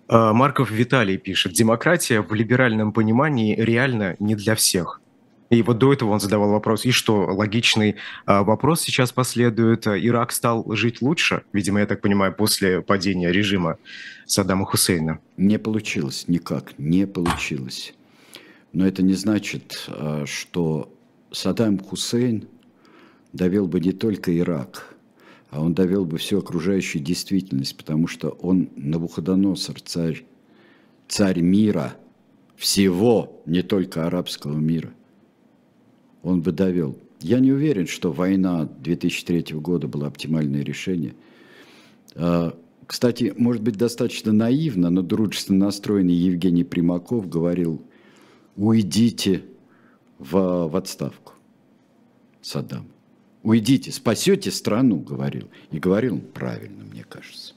[0.07, 5.01] А, Марков Виталий пишет, демократия в либеральном понимании реально не для всех.
[5.49, 10.31] И вот до этого он задавал вопрос, и что, логичный а, вопрос сейчас последует, Ирак
[10.31, 13.77] стал жить лучше, видимо, я так понимаю, после падения режима
[14.25, 15.19] Саддама Хусейна?
[15.37, 17.93] Не получилось никак, не получилось.
[18.73, 20.91] Но это не значит, а, что
[21.31, 22.47] Саддам Хусейн
[23.33, 24.95] довел бы не только Ирак,
[25.51, 30.25] а он довел бы всю окружающую действительность, потому что он Навуходоносор, царь,
[31.07, 31.95] царь мира,
[32.55, 34.91] всего, не только арабского мира.
[36.25, 36.97] Он бы довел.
[37.21, 41.13] Я не уверен, что война 2003 года была оптимальное решение.
[42.15, 42.57] А,
[42.87, 47.79] кстати, может быть, достаточно наивно, но дружественно настроенный Евгений Примаков говорил,
[48.55, 49.43] уйдите
[50.17, 51.33] в, в отставку,
[52.41, 52.87] Саддам.
[53.43, 55.47] Уйдите, спасете страну, говорил.
[55.69, 57.53] И говорил правильно, мне кажется.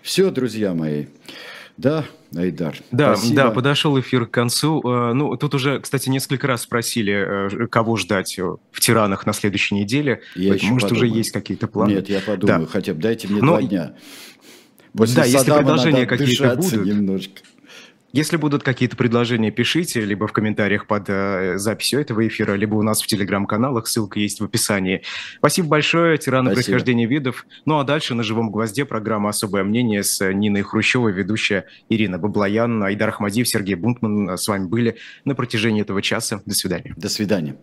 [0.00, 1.06] Все, друзья мои.
[1.76, 2.06] Да,
[2.36, 2.76] Айдар.
[2.90, 3.36] Да, спасибо.
[3.36, 4.80] да, подошел эфир к концу.
[4.84, 9.74] Э, ну, тут уже, кстати, несколько раз спросили, э, кого ждать в «Тиранах» на следующей
[9.74, 10.20] неделе.
[10.34, 10.96] Я Может, подумаю.
[10.96, 11.92] уже есть какие-то планы?
[11.92, 12.66] Нет, я подумаю, да.
[12.66, 13.58] хотя бы дайте мне Но...
[13.58, 13.94] два дня.
[14.96, 16.86] После да, если предложения какие-то будут.
[16.86, 17.42] Немножко.
[18.16, 22.82] Если будут какие-то предложения, пишите, либо в комментариях под э, записью этого эфира, либо у
[22.82, 25.02] нас в телеграм-каналах, ссылка есть в описании.
[25.36, 27.44] Спасибо большое, тираны происхождения видов.
[27.66, 32.82] Ну а дальше на «Живом гвозде» программа «Особое мнение» с Ниной Хрущевой, ведущая Ирина Баблоян,
[32.82, 34.96] Айдар Ахмадиев, Сергей Бунтман с вами были
[35.26, 36.40] на протяжении этого часа.
[36.46, 36.94] До свидания.
[36.96, 37.56] До свидания.